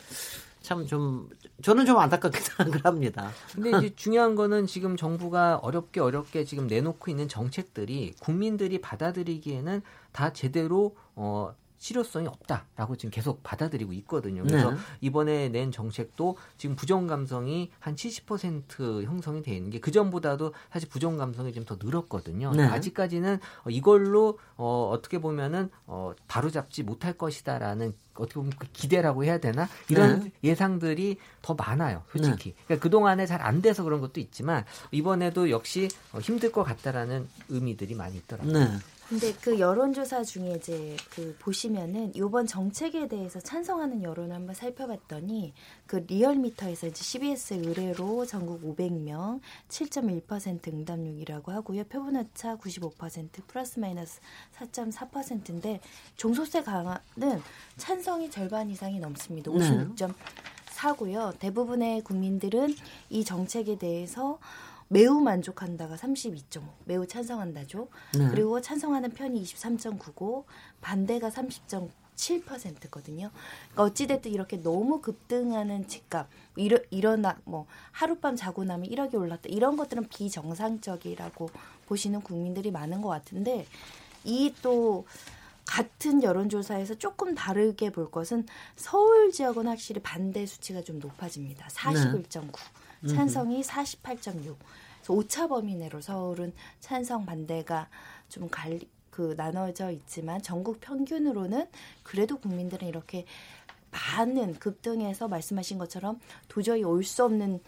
[0.65, 1.29] 참 좀
[1.61, 3.31] 저는 좀 안타깝게 생각을 합니다.
[3.53, 10.33] 근데 이제 중요한 거는 지금 정부가 어렵게 어렵게 지금 내놓고 있는 정책들이 국민들이 받아들이기에는 다
[10.33, 14.43] 제대로 어 실효성이 없다라고 지금 계속 받아들이고 있거든요.
[14.43, 14.77] 그래서 네.
[15.01, 20.89] 이번에 낸 정책도 지금 부정 감성이 한 70% 형성이 돼 있는 게 그 전보다도 사실
[20.89, 22.51] 부정 감성이 좀 더 늘었거든요.
[22.51, 22.63] 네.
[22.65, 29.39] 아직까지는 이걸로 어 어떻게 보면은 어 바로 잡지 못할 것이다라는 어떻게 보면 그 기대라고 해야
[29.39, 30.31] 되나 이런 네.
[30.43, 32.63] 예상들이 더 많아요 솔직히 네.
[32.65, 37.27] 그러니까 그 동안에 잘 안 돼서 그런 것도 있지만 이번에도 역시 어, 힘들 것 같다라는
[37.49, 38.53] 의미들이 많이 있더라고요.
[38.53, 38.67] 네.
[39.07, 45.53] 근데 그 여론조사 중에 이제 그 보시면은 이번 정책에 대해서 찬성하는 여론을 한번 살펴봤더니
[45.85, 51.83] 그 리얼미터에서 이제 CBS 의뢰로 전국 500명 7.1% 응답률이라고 하고요.
[51.83, 54.19] 표본오차 95% 플러스 마이너스
[54.57, 55.81] 4.4%인데
[56.15, 57.43] 종소세 강화는
[57.77, 59.51] 찬성이 절반 이상이 넘습니다.
[59.51, 61.37] 56.4고요.
[61.37, 62.73] 대부분의 국민들은
[63.11, 64.39] 이 정책에 대해서
[64.87, 67.87] 매우 만족한다가 32.5, 매우 찬성한다죠.
[68.17, 68.27] 네.
[68.29, 70.45] 그리고 찬성하는 편이 23.9고
[70.81, 73.31] 반대가 30.7%거든요.
[73.71, 79.43] 그러니까 어찌됐든 이렇게 너무 급등하는 집값, 일어, 일어나, 뭐, 하룻밤 자고 나면 1억이 올랐다.
[79.47, 81.49] 이런 것들은 비정상적이라고
[81.87, 83.65] 보시는 국민들이 많은 것 같은데,
[84.23, 85.05] 이 또,
[85.65, 91.67] 같은 여론조사에서 조금 다르게 볼 것은 서울 지역은 확실히 반대 수치가 좀 높아집니다.
[91.69, 92.51] 41.9.
[93.07, 94.55] 찬성이 48.6.
[94.97, 97.87] 그래서 오차 범위 내로 서울은 찬성 반대가
[98.29, 101.67] 좀 갈리 그 나눠져 있지만 전국 평균으로는
[102.03, 103.25] 그래도 국민들은 이렇게
[103.91, 107.61] 많은 급등해서 말씀하신 것처럼 도저히 올 수 없는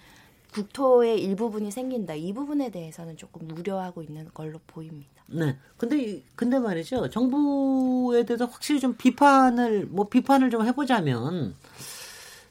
[0.51, 2.15] 국토의 일부분이 생긴다.
[2.15, 5.23] 이 부분에 대해서는 조금 우려하고 있는 걸로 보입니다.
[5.27, 5.57] 네.
[5.77, 7.09] 근데 근데 말이죠.
[7.09, 11.55] 정부에 대해서 확실히 좀 비판을 뭐 비판을 좀 해보자면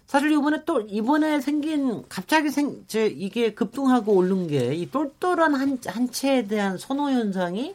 [0.07, 5.79] 사실 이번에 또 이번에 생긴 갑자기 생 제 이게 급등하고 오른 게 이 똘똘한 한,
[5.87, 7.75] 한 채에 대한 선호 현상이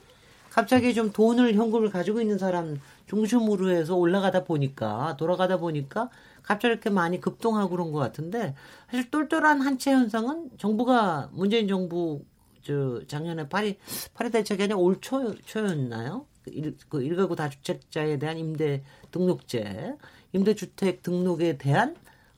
[0.49, 6.09] 갑자기 좀 돈을 현금을 가지고 있는 사람 중심으로 해서 올라가다 보니까 돌아가다 보니까
[6.43, 8.55] 갑자기 이렇게 많이 급등하고 그런 것 같은데
[8.89, 12.23] 사실 똘똘한 한채 현상은 정부가 문재인 정부
[12.63, 13.77] 저 작년에 파리
[14.13, 16.25] 파리 대책이 아니라 올 초, 초였나요?
[16.47, 19.95] 일, 그 일가구 다주택자에 대한 임대 등록제,
[20.33, 21.95] 임대주택 등록에 대한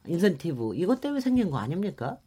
[0.08, 2.18] 인센티브 이것 때문에 생긴 거 아닙니까?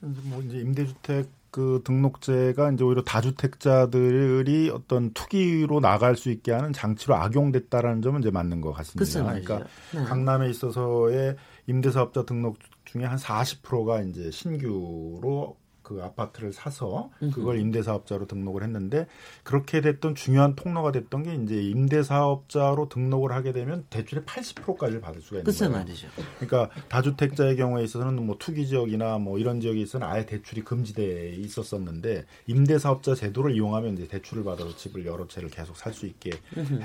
[0.00, 7.14] 뭐 이제 임대주택 그 등록제가 이제 오히려 다주택자들이 어떤 투기로 나갈 수 있게 하는 장치로
[7.14, 9.24] 악용됐다라는 점은 이제 맞는 것 같습니다.
[9.24, 9.64] 그러니까
[9.94, 10.04] 네.
[10.04, 15.56] 강남에 있어서의 임대사업자 등록 중에 한 40%가 이제 신규로
[15.86, 19.06] 그 아파트를 사서 그걸 임대사업자로 등록을 했는데
[19.44, 25.38] 그렇게 됐던 중요한 통로가 됐던 게 이제 임대사업자로 등록을 하게 되면 대출의 80%까지를 받을 수가
[25.38, 25.72] 있는 거예요.
[25.72, 26.08] 말이죠.
[26.40, 32.24] 그러니까 다주택자의 경우에 있어서는 뭐 투기 지역이나 뭐 이런 지역에 있어서는 아예 대출이 금지돼 있었었는데
[32.48, 36.32] 임대사업자 제도를 이용하면 이제 대출을 받아서 집을 여러 채를 계속 살 수 있게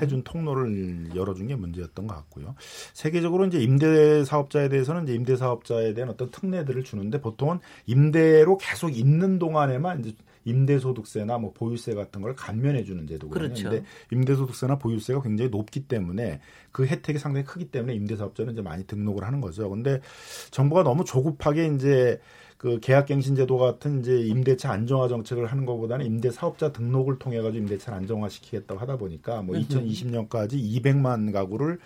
[0.00, 2.54] 해준 통로를 열어준 게 문제였던 것 같고요.
[2.94, 10.00] 세계적으로 이제 임대사업자에 대해서는 이제 임대사업자에 대한 어떤 특례들을 주는데 보통은 임대로 계속 있는 동안에만
[10.00, 10.14] 이제
[10.44, 13.48] 임대소득세나 뭐 보유세 같은 걸 감면해 주는 제도거든요.
[13.48, 13.70] 그렇죠.
[13.70, 16.40] 근데 임대소득세나 보유세가 굉장히 높기 때문에
[16.72, 19.70] 그 혜택이 상당히 크기 때문에 임대사업자는 이제 많이 등록을 하는 거죠.
[19.70, 20.00] 근데
[20.50, 22.20] 정부가 너무 조급하게 이제
[22.56, 28.80] 그 계약갱신제도 같은 이제 임대차 안정화 정책을 하는 것보다는 임대사업자 등록을 통해 가지고 임대차를 안정화시키겠다고
[28.80, 31.80] 하다 보니까 뭐 2020년까지 200만 가구를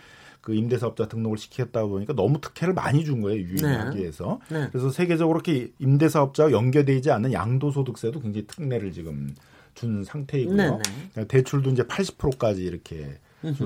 [0.46, 4.00] 그 임대사업자 등록을 시켰다 보니까 너무 특혜를 많이 준 거예요 유인하기 네.
[4.00, 4.38] 위해서.
[4.48, 4.68] 네.
[4.70, 9.34] 그래서 세계적으로 이렇게 임대사업자와 연계되지 않는 양도소득세도 굉장히 특례를 지금
[9.74, 10.56] 준 상태이고요.
[10.56, 10.78] 네, 네.
[11.10, 13.18] 그러니까 대출도 이제 80%까지 이렇게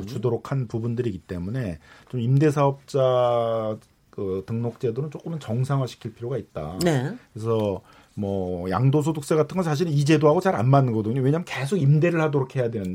[0.06, 3.76] 주도록 한 부분들이기 때문에 좀 임대사업자
[4.20, 6.78] 그 등록 제도는 조금은 정상화시킬 필요가 있다.
[6.84, 7.10] 네.
[7.32, 7.80] 그래서
[8.14, 11.22] 뭐 양도소득세 같은 건 사실은 이 제도하고 잘 안 맞는 거거든요.
[11.22, 12.92] 왜냐하면 계속 임대를 하도록 해야 되는데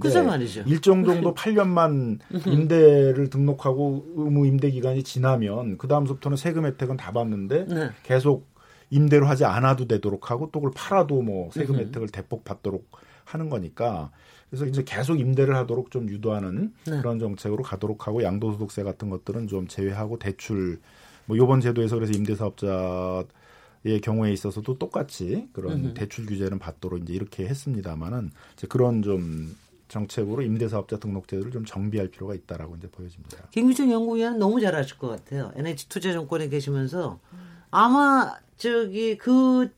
[0.68, 7.66] 일정 정도 8년만 임대를 등록하고 의무 임대 기간이 지나면 그 다음부터는 세금 혜택은 다 받는데
[7.66, 7.90] 네.
[8.04, 8.46] 계속
[8.92, 12.86] 임대로 하지 않아도 되도록 하고 또 그걸 팔아도 뭐 세금 혜택을 대폭 받도록
[13.24, 14.12] 하는 거니까
[14.52, 16.98] 그래서 이제 계속 임대를 하도록 좀 유도하는 네.
[16.98, 20.80] 그런 정책으로 가도록 하고 양도소득세 같은 것들은 좀 제외하고 대출
[21.26, 23.24] 뭐 요번 제도에서 그래서 임대사업자
[23.88, 25.94] 의 경우에 있어서도 똑같이 그런 으흠.
[25.94, 29.56] 대출 규제는 받도록 이제 이렇게 했습니다만은 이제 그런 좀
[29.90, 33.48] 정책으로 임대사업자 등록제도를 좀 정비할 필요가 있다라고 이제 보여집니다.
[33.52, 35.52] 김유정 연구위원 너무 잘하실 것 같아요.
[35.56, 37.20] NH투자정권에 계시면서
[37.70, 39.70] 아마 저기 그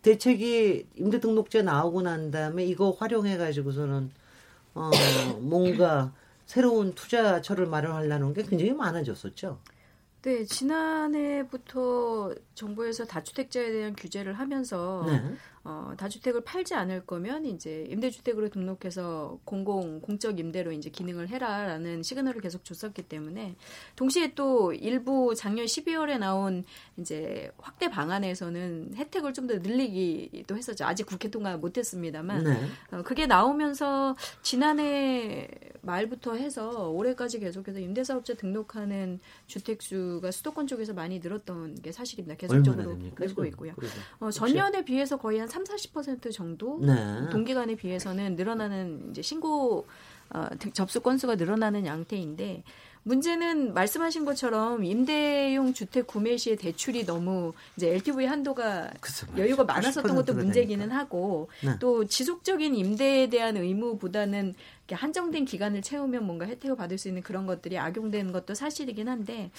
[0.00, 4.10] 대책이 임대등록제 나오고 난 다음에 이거 활용해 가지고서는
[4.74, 4.90] 어
[5.40, 6.12] 뭔가
[6.46, 9.58] 새로운 투자처를 마련하려는 게 굉장히 많아졌었죠.
[10.22, 15.20] 네, 지난해부터 정부에서 다주택자에 대한 규제를 하면서 네.
[15.64, 22.40] 어, 다주택을 팔지 않을 거면 이제 임대주택으로 등록해서 공공 공적 임대로 이제 기능을 해라라는 시그널을
[22.40, 23.54] 계속 줬었기 때문에
[23.96, 26.64] 동시에 또 일부 작년 12월에 나온
[26.96, 30.84] 이제 확대 방안에서는 혜택을 좀 더 늘리기도 했었죠.
[30.84, 32.66] 아직 국회 통과 못했습니다만 네.
[32.92, 35.48] 어, 그게 나오면서 지난해
[35.80, 42.36] 말부터 해서 올해까지 계속해서 임대사업자 등록하는 주택 수가 수도권 쪽에서 많이 늘었던 게 사실입니다.
[42.36, 43.74] 계속적으로 늘고 있고요.
[44.20, 47.28] 어, 전년에 비해서 거의 한 3, 40% 정도 네.
[47.30, 49.86] 동기간에 비해서는 늘어나는 이제 신고
[50.30, 52.62] 어, 접수 건수가 늘어나는 양태인데
[53.02, 60.14] 문제는 말씀하신 것처럼 임대용 주택 구매 시에 대출이 너무 이제 LTV 한도가 그쵸, 여유가 많았었던
[60.14, 60.98] 것도 문제기는 되니까.
[60.98, 61.72] 하고 네.
[61.80, 64.54] 또 지속적인 임대에 대한 의무보다는
[64.90, 69.50] 한정된 기간을 채우면 뭔가 혜택을 받을 수 있는 그런 것들이 악용되는 것도 사실이긴 한데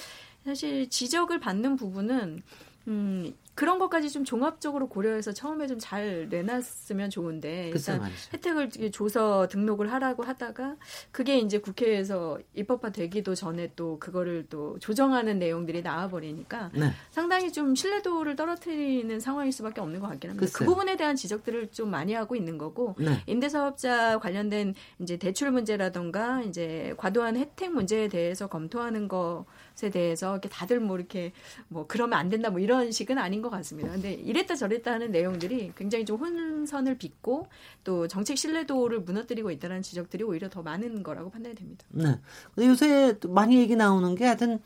[0.43, 2.41] 사실 지적을 받는 부분은
[2.87, 8.29] 음, 그런 것까지 좀 종합적으로 고려해서 처음에 좀 잘 내놨으면 좋은데 일단 말이죠.
[8.33, 10.77] 혜택을 줘서 등록을 하라고 하다가
[11.11, 16.91] 그게 이제 국회에서 입법화 되기도 전에 또 그거를 또 조정하는 내용들이 나와버리니까 네.
[17.11, 20.45] 상당히 좀 신뢰도를 떨어뜨리는 상황일 수밖에 없는 것 같긴 합니다.
[20.45, 20.69] 그 글쎄요.
[20.69, 23.21] 그 부분에 대한 지적들을 좀 많이 하고 있는 거고 네.
[23.25, 29.45] 임대사업자 관련된 이제 대출 문제라던가 이제 과도한 혜택 문제에 대해서 검토하는 거
[29.75, 31.33] 것에 대해서 이렇게 다들 뭐 이렇게
[31.67, 33.91] 뭐 그러면 안 된다 뭐 이런 식은 아닌 것 같습니다.
[33.91, 37.47] 근데 이랬다 저랬다 하는 내용들이 굉장히 좀 혼선을 빚고
[37.83, 41.85] 또 정책 신뢰도를 무너뜨리고 있다는 지적들이 오히려 더 많은 거라고 판단이 됩니다.
[41.89, 42.19] 네.
[42.55, 44.59] 근데 요새 많이 얘기 나오는 게 하여튼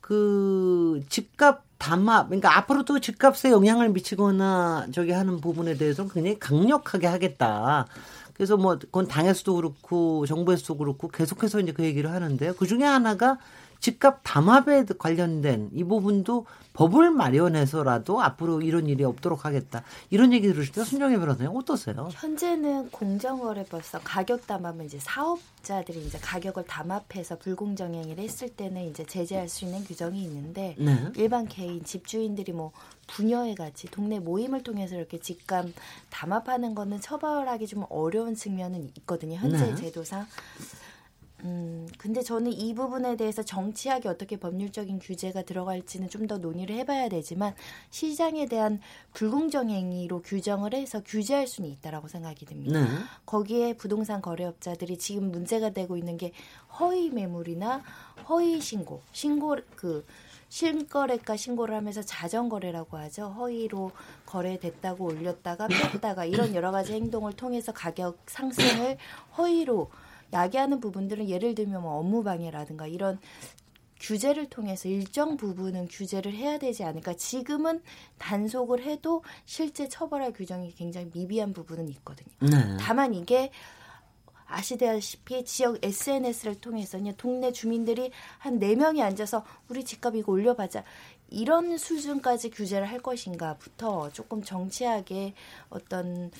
[0.00, 7.86] 그 집값 담합, 그러니까 앞으로도 집값에 영향을 미치거나 저기 하는 부분에 대해서 굉장히 강력하게 하겠다.
[8.32, 12.54] 그래서 뭐 그건 당에서도 그렇고 정부에서도 그렇고 계속해서 이제 그 얘기를 하는데요.
[12.54, 13.38] 그 중에 하나가
[13.86, 19.84] 집값 담합에 관련된 이 부분도 법을 마련해서라도 앞으로 이런 일이 없도록 하겠다.
[20.10, 22.08] 이런 얘기 들으실 때 손정혜 변호사님 어떠세요?
[22.10, 29.64] 현재는 공정거래법상 가격 담합은 이제 사업자들이 이제 가격을 담합해서 불공정행위를 했을 때는 이제 제재할 수
[29.64, 31.12] 있는 규정이 있는데 네.
[31.14, 32.72] 일반 개인 집주인들이 뭐
[33.06, 35.64] 부녀회 같이 동네 모임을 통해서 이렇게 집값
[36.10, 39.36] 담합하는 거는 처벌하기 좀 어려운 측면은 있거든요.
[39.36, 39.74] 현재 네.
[39.76, 40.26] 제도상.
[41.44, 47.08] 음, 근데 저는 이 부분에 대해서 정치하게 어떻게 법률적인 규제가 들어갈지는 좀 더 논의를 해봐야
[47.08, 47.54] 되지만
[47.90, 48.80] 시장에 대한
[49.12, 52.80] 불공정 행위로 규정을 해서 규제할 수는 있다라고 생각이 듭니다.
[52.80, 52.88] 네.
[53.24, 56.32] 거기에 부동산 거래업자들이 지금 문제가 되고 있는 게
[56.80, 57.82] 허위 매물이나
[58.28, 60.04] 허위 신고, 신고 그
[60.48, 63.28] 실거래가 신고를 하면서 자전거래라고 하죠.
[63.28, 63.92] 허위로
[64.26, 68.96] 거래됐다고 올렸다가 뺐다가 이런 여러 가지 행동을 통해서 가격 상승을
[69.38, 69.90] 허위로
[70.32, 73.18] 야기하는 부분들은 예를 들면 뭐 업무 방해라든가 이런
[74.00, 77.14] 규제를 통해서 일정 부분은 규제를 해야 되지 않을까.
[77.14, 77.82] 지금은
[78.18, 82.28] 단속을 해도 실제 처벌할 규정이 굉장히 미비한 부분은 있거든요.
[82.40, 82.76] 네.
[82.78, 83.50] 다만 이게
[84.46, 90.84] 아시다시피 지역 SNS를 통해서 그냥 동네 주민들이 한 네명이 앉아서 우리 집값 이거 올려봐자.
[91.28, 95.34] 이런 수준까지 규제를 할 것인가부터 조금 정치하게
[95.70, 96.30] 어떤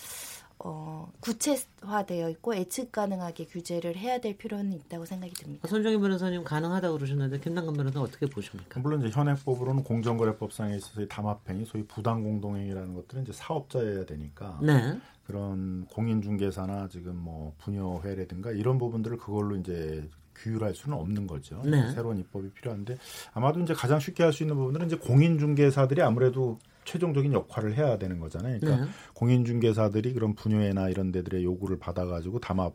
[0.58, 5.68] 어, 구체화되어 있고 예측 가능하게 규제를 해야 될 필요는 있다고 생각이 듭니다.
[5.68, 8.80] 손정희 변호사님 가능하다고 그러셨는데 김남근 변호사 어떻게 보십니까?
[8.80, 14.98] 물론 이제 현행법으로는 공정거래법상에 있어서 담합행위, 소위 부당 공동행위라는 것들은 이제 사업자여야 되니까 네.
[15.26, 21.62] 그런 공인중개사나 지금 뭐 분여회라든가 이런 부분들을 그걸로 이제 규율할 수는 없는 거죠.
[21.64, 21.90] 네.
[21.92, 22.96] 새로운 입법이 필요한데
[23.34, 28.18] 아마도 이제 가장 쉽게 할 수 있는 부분들은 이제 공인중개사들이 아무래도 최종적인 역할을 해야 되는
[28.18, 28.58] 거잖아요.
[28.60, 28.90] 그러니까 네.
[29.12, 32.74] 공인중개사들이 그런 분유회나 이런 데들의 요구를 받아가지고 담합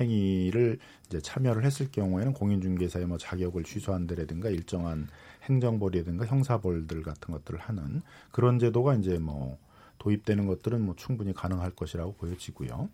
[0.00, 5.08] 행위를 이제 참여를 했을 경우에는 공인중개사의 뭐 자격을 취소한다라든가 일정한
[5.44, 8.02] 행정벌이라든가 형사벌들 같은 것들을 하는
[8.32, 9.58] 그런 제도가 이제 뭐
[9.98, 12.88] 도입되는 것들은 뭐 충분히 가능할 것이라고 보여지고요.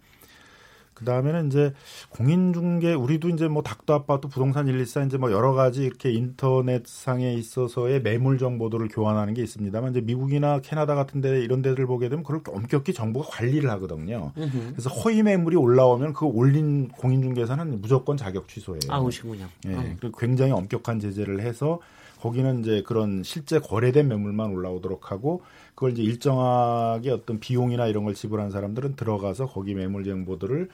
[0.97, 1.75] 그 다음에는 이제
[2.09, 8.01] 공인중개 우리도 이제 뭐 닥터 아파트 부동산 114 이제 뭐 여러 가지 이렇게 인터넷상에 있어서의
[8.01, 12.41] 매물 정보들을 교환하는 게 있습니다만 이제 미국이나 캐나다 같은 데 이런 데들 보게 되면 그걸
[12.49, 14.33] 엄격히 정부가 관리를 하거든요.
[14.39, 14.73] 으흠.
[14.73, 18.81] 그래서 허위 매물이 올라오면 그 올린 공인중개사는 무조건 자격 취소예요.
[18.89, 19.47] 아우시군요.
[19.67, 19.75] 예.
[19.75, 19.85] 어.
[20.01, 21.79] 그리고 굉장히 엄격한 제재를 해서
[22.27, 25.43] 거기는 이제 그런 실제 거래된 매물만 올라오도록 하고
[25.77, 30.69] 그걸 이제 일정하게 어떤 비용이나 이런 걸 지불한 사람들은 들어가서 거기 매물 정보들을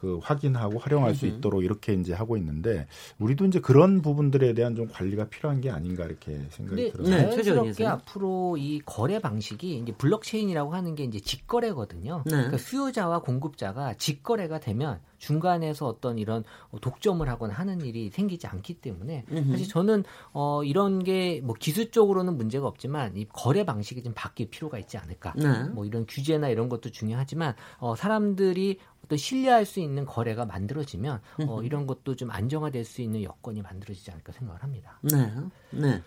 [0.00, 2.86] 그 확인하고 활용할 수 있도록 이렇게 이제 하고 있는데
[3.18, 7.08] 우리도 이제 그런 부분들에 대한 좀 관리가 필요한 게 아닌가 이렇게 생각이 들어요.
[7.08, 12.22] 네, 자연스럽게 앞으로 이 거래 방식이 이제 블록체인이라고 하는 게 이제 직거래거든요.
[12.26, 12.30] 네.
[12.30, 16.44] 그러니까 수요자와 공급자가 직거래가 되면 중간에서 어떤 이런
[16.80, 22.66] 독점을 하거나 하는 일이 생기지 않기 때문에 사실 저는 어 이런 게 뭐 기술적으로는 문제가
[22.66, 25.32] 없지만 이 거래 방식이 좀 바뀔 필요가 있지 않을까.
[25.36, 25.64] 네.
[25.64, 28.78] 뭐 이런 규제나 이런 것도 중요하지만 어 사람들이
[29.08, 34.10] 어떤 신뢰할 수 있는 거래가 만들어지면 어 이런 것도 좀 안정화될 수 있는 여건이 만들어지지
[34.10, 34.98] 않을까 생각을 합니다.
[35.00, 35.32] 네.
[35.70, 36.02] 네.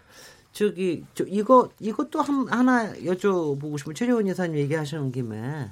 [0.52, 5.72] 저기 저 이거 이것도 한, 하나 여쭤보고 싶은 최재원 여사님 얘기하시는 김에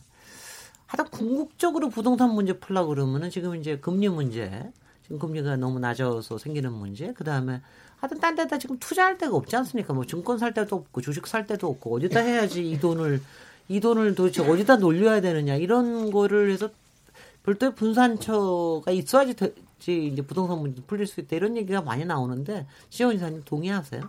[0.87, 4.71] 하여튼 궁극적으로 부동산 문제 풀라 그러면은 지금 이제 금리 문제,
[5.03, 7.61] 지금 금리가 너무 낮아서 생기는 문제, 그 다음에
[7.97, 9.93] 하여튼 딴 데다 지금 투자할 데가 없지 않습니까?
[9.93, 13.21] 뭐 증권 살 데도 없고 주식 살 데도 없고 어디다 해야지 이 돈을
[13.67, 16.69] 이 돈을 도대체 어디다 놀려야 되느냐 이런 거를 해서
[17.49, 23.15] 별도의 분산처가 있어야지 되지 이제 부동산 문제 풀릴 수 있다 이런 얘기가 많이 나오는데 시원
[23.15, 24.01] 이사님 동의하세요?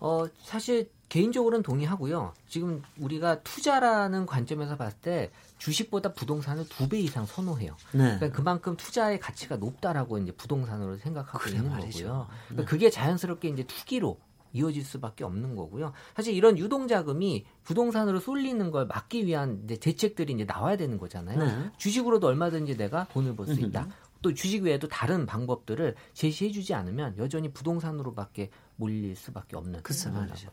[0.00, 2.34] 어 사실 개인적으로는 동의하고요.
[2.48, 7.76] 지금 우리가 투자라는 관점에서 봤을 때 주식보다 부동산을 두 배 이상 선호해요.
[7.92, 8.16] 네.
[8.16, 12.06] 그러니까 그만큼 투자의 가치가 높다라고 이제 부동산으로 생각하고 있는 말이죠.
[12.06, 12.26] 거고요.
[12.48, 12.64] 그러니까 네.
[12.64, 14.18] 그게 자연스럽게 이제 투기로
[14.54, 15.92] 이어질 수밖에 없는 거고요.
[16.16, 21.38] 사실 이런 유동 자금이 부동산으로 쏠리는 걸 막기 위한 이제 대책들이 이제 나와야 되는 거잖아요.
[21.38, 21.70] 네.
[21.76, 23.88] 주식으로도 얼마든지 내가 돈을 벌 수 있다.
[24.22, 30.10] 또 주식 외에도 다른 방법들을 제시해주지 않으면 여전히 부동산으로밖에 몰릴 수밖에 없는 그렇죠.
[30.10, 30.48] 말이죠.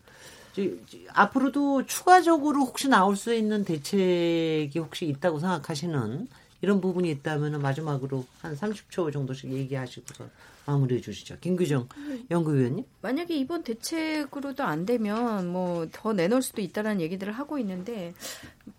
[1.14, 6.28] 앞으로도 추가적으로 혹시 나올 수 있는 대책이 혹시 있다고 생각하시는
[6.62, 10.26] 이런 부분이 있다면 마지막으로 한 30초 정도씩 얘기하시고서
[10.66, 11.38] 마무리해 주시죠.
[11.42, 11.88] 김규정
[12.30, 12.86] 연구위원님.
[13.02, 18.14] 만약에 이번 대책으로도 안 되면 뭐 더 내놓을 수도 있다라는 얘기들을 하고 있는데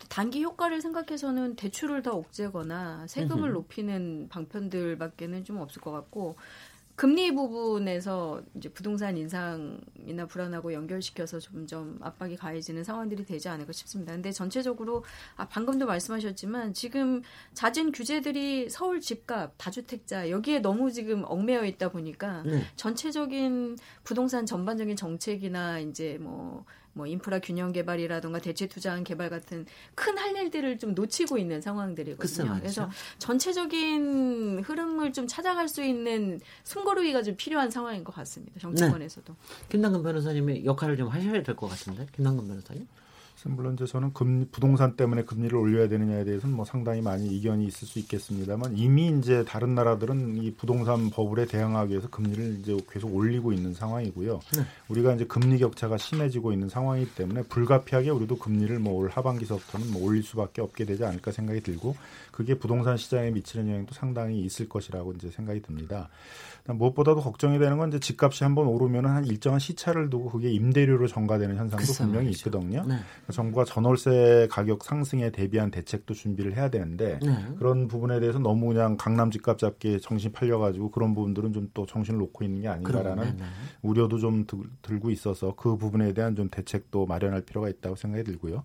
[0.09, 6.37] 단기 효과를 생각해서는 대출을 더 억제거나 세금을 높이는 방편들밖에는 좀 없을 것 같고
[6.95, 14.13] 금리 부분에서 이제 부동산 인상이나 불안하고 연결시켜서 점점 압박이 가해지는 상황들이 되지 않을까 싶습니다.
[14.13, 15.05] 근데 전체적으로
[15.37, 17.23] 아 방금도 말씀하셨지만 지금
[17.55, 22.63] 잦은 규제들이 서울 집값, 다주택자 여기에 너무 지금 얽매여 있다 보니까 네.
[22.77, 26.65] 전체적인 부동산 전반적인 정책이나 이제 뭐
[26.95, 32.21] 뭐 인프라 균형 개발이라든가 대체 투자한 개발 같은 큰 할 일들을 좀 놓치고 있는 상황들이거든요.
[32.61, 38.61] 그래서 전체적인 흐름을 좀 찾아갈 수 있는 숨고르기가 좀 필요한 상황인 것 같습니다.
[38.61, 39.33] 정치권에서도.
[39.33, 39.67] 네.
[39.71, 42.07] 김남근 변호사님의 역할을 좀 하셔야 될 것 같은데.
[42.15, 42.87] 김남근 변호사님.
[43.51, 47.87] 물론 이제 저는 금리, 부동산 때문에 금리를 올려야 되느냐에 대해서는 뭐 상당히 많이 이견이 있을
[47.89, 53.53] 수 있겠습니다만 이미 이제 다른 나라들은 이 부동산 버블에 대응하기 위해서 금리를 이제 계속 올리고
[53.53, 54.41] 있는 상황이고요.
[54.57, 54.63] 네.
[54.89, 60.05] 우리가 이제 금리 격차가 심해지고 있는 상황이기 때문에 불가피하게 우리도 금리를 뭐 올 하반기서부터는 뭐
[60.05, 61.97] 올릴 수밖에 없게 되지 않을까 생각이 들고
[62.31, 66.09] 그게 부동산 시장에 미치는 영향도 상당히 있을 것이라고 이제 생각이 듭니다.
[66.65, 71.57] 무엇보다도 걱정이 되는 건 이제 집값이 한번 오르면 한 일정한 시차를 두고 그게 임대료로 전가되는
[71.57, 72.31] 현상도 분명히.
[72.31, 72.85] 있거든요.
[72.87, 72.97] 네.
[73.33, 77.47] 정부가 전월세 가격 상승에 대비한 대책도 준비를 해야 되는데 네.
[77.59, 82.19] 그런 부분에 대해서 너무 그냥 강남 집값 잡기에 정신 팔려가지고 그런 부분들은 좀 또 정신을
[82.21, 83.45] 놓고 있는 게 아닌가라는 네, 네.
[83.83, 88.63] 우려도 좀 들, 고 있어서 그 부분에 대한 좀 대책도 마련할 필요가 있다고 생각이 들고요.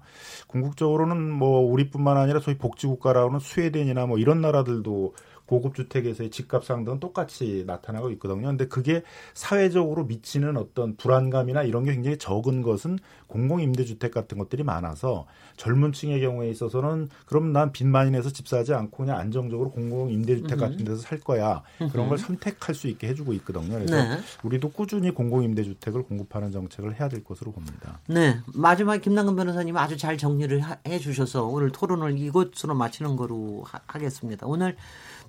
[0.48, 5.16] 궁극적으로는 뭐 우리뿐만 아니라 소위 복지국가라고는 스웨덴이나 뭐 이런 나라들도
[5.48, 8.48] 고급 주택에서의 집값 상승은 똑같이 나타나고 있거든요.
[8.48, 9.02] 근데 그게
[9.34, 15.26] 사회적으로 미치는 어떤 불안감이나 이런 게 굉장히 적은 것은 공공 임대 주택 같은 것들이 많아서
[15.58, 20.10] 젊은 층의 경우에 있어서는 그럼 난 빚 많이 내서 집 사지 않고 그냥 안정적으로 공공
[20.12, 21.64] 임대 주택 같은 데서 살 거야.
[21.92, 23.74] 그런 걸 선택할 수 있게 해 주고 있거든요.
[23.76, 24.20] 그래서 네.
[24.44, 28.00] 우리도 꾸준히 공공 임대 주택을 공급하는 정책을 해야 될 것으로 봅니다.
[28.08, 28.40] 네.
[28.54, 34.46] 마지막 김남근 변호사님 아주 잘 정리를 해 주셔서 오늘 토론을 이곳으로 마치는 거로 하, 겠습니다
[34.48, 34.76] 오늘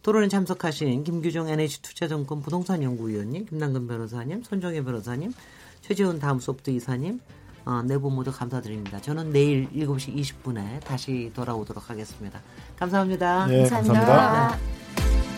[0.02, 5.32] 토론에 참석하신 김규종 NH투자증권 부동산 연구위원님, 김남근 변호사님, 손정혜 변호사님,
[5.80, 7.20] 최재훈 다음 소프트 이사님,
[7.64, 9.00] 어, 네분 모두 감사드립니다.
[9.00, 12.40] 저는 내일 7시 20분에 다시 돌아오도록 하겠습니다.
[12.76, 13.46] 감사합니다.
[13.46, 14.06] 네, 감사합니다.
[14.06, 15.37] 감사합니다.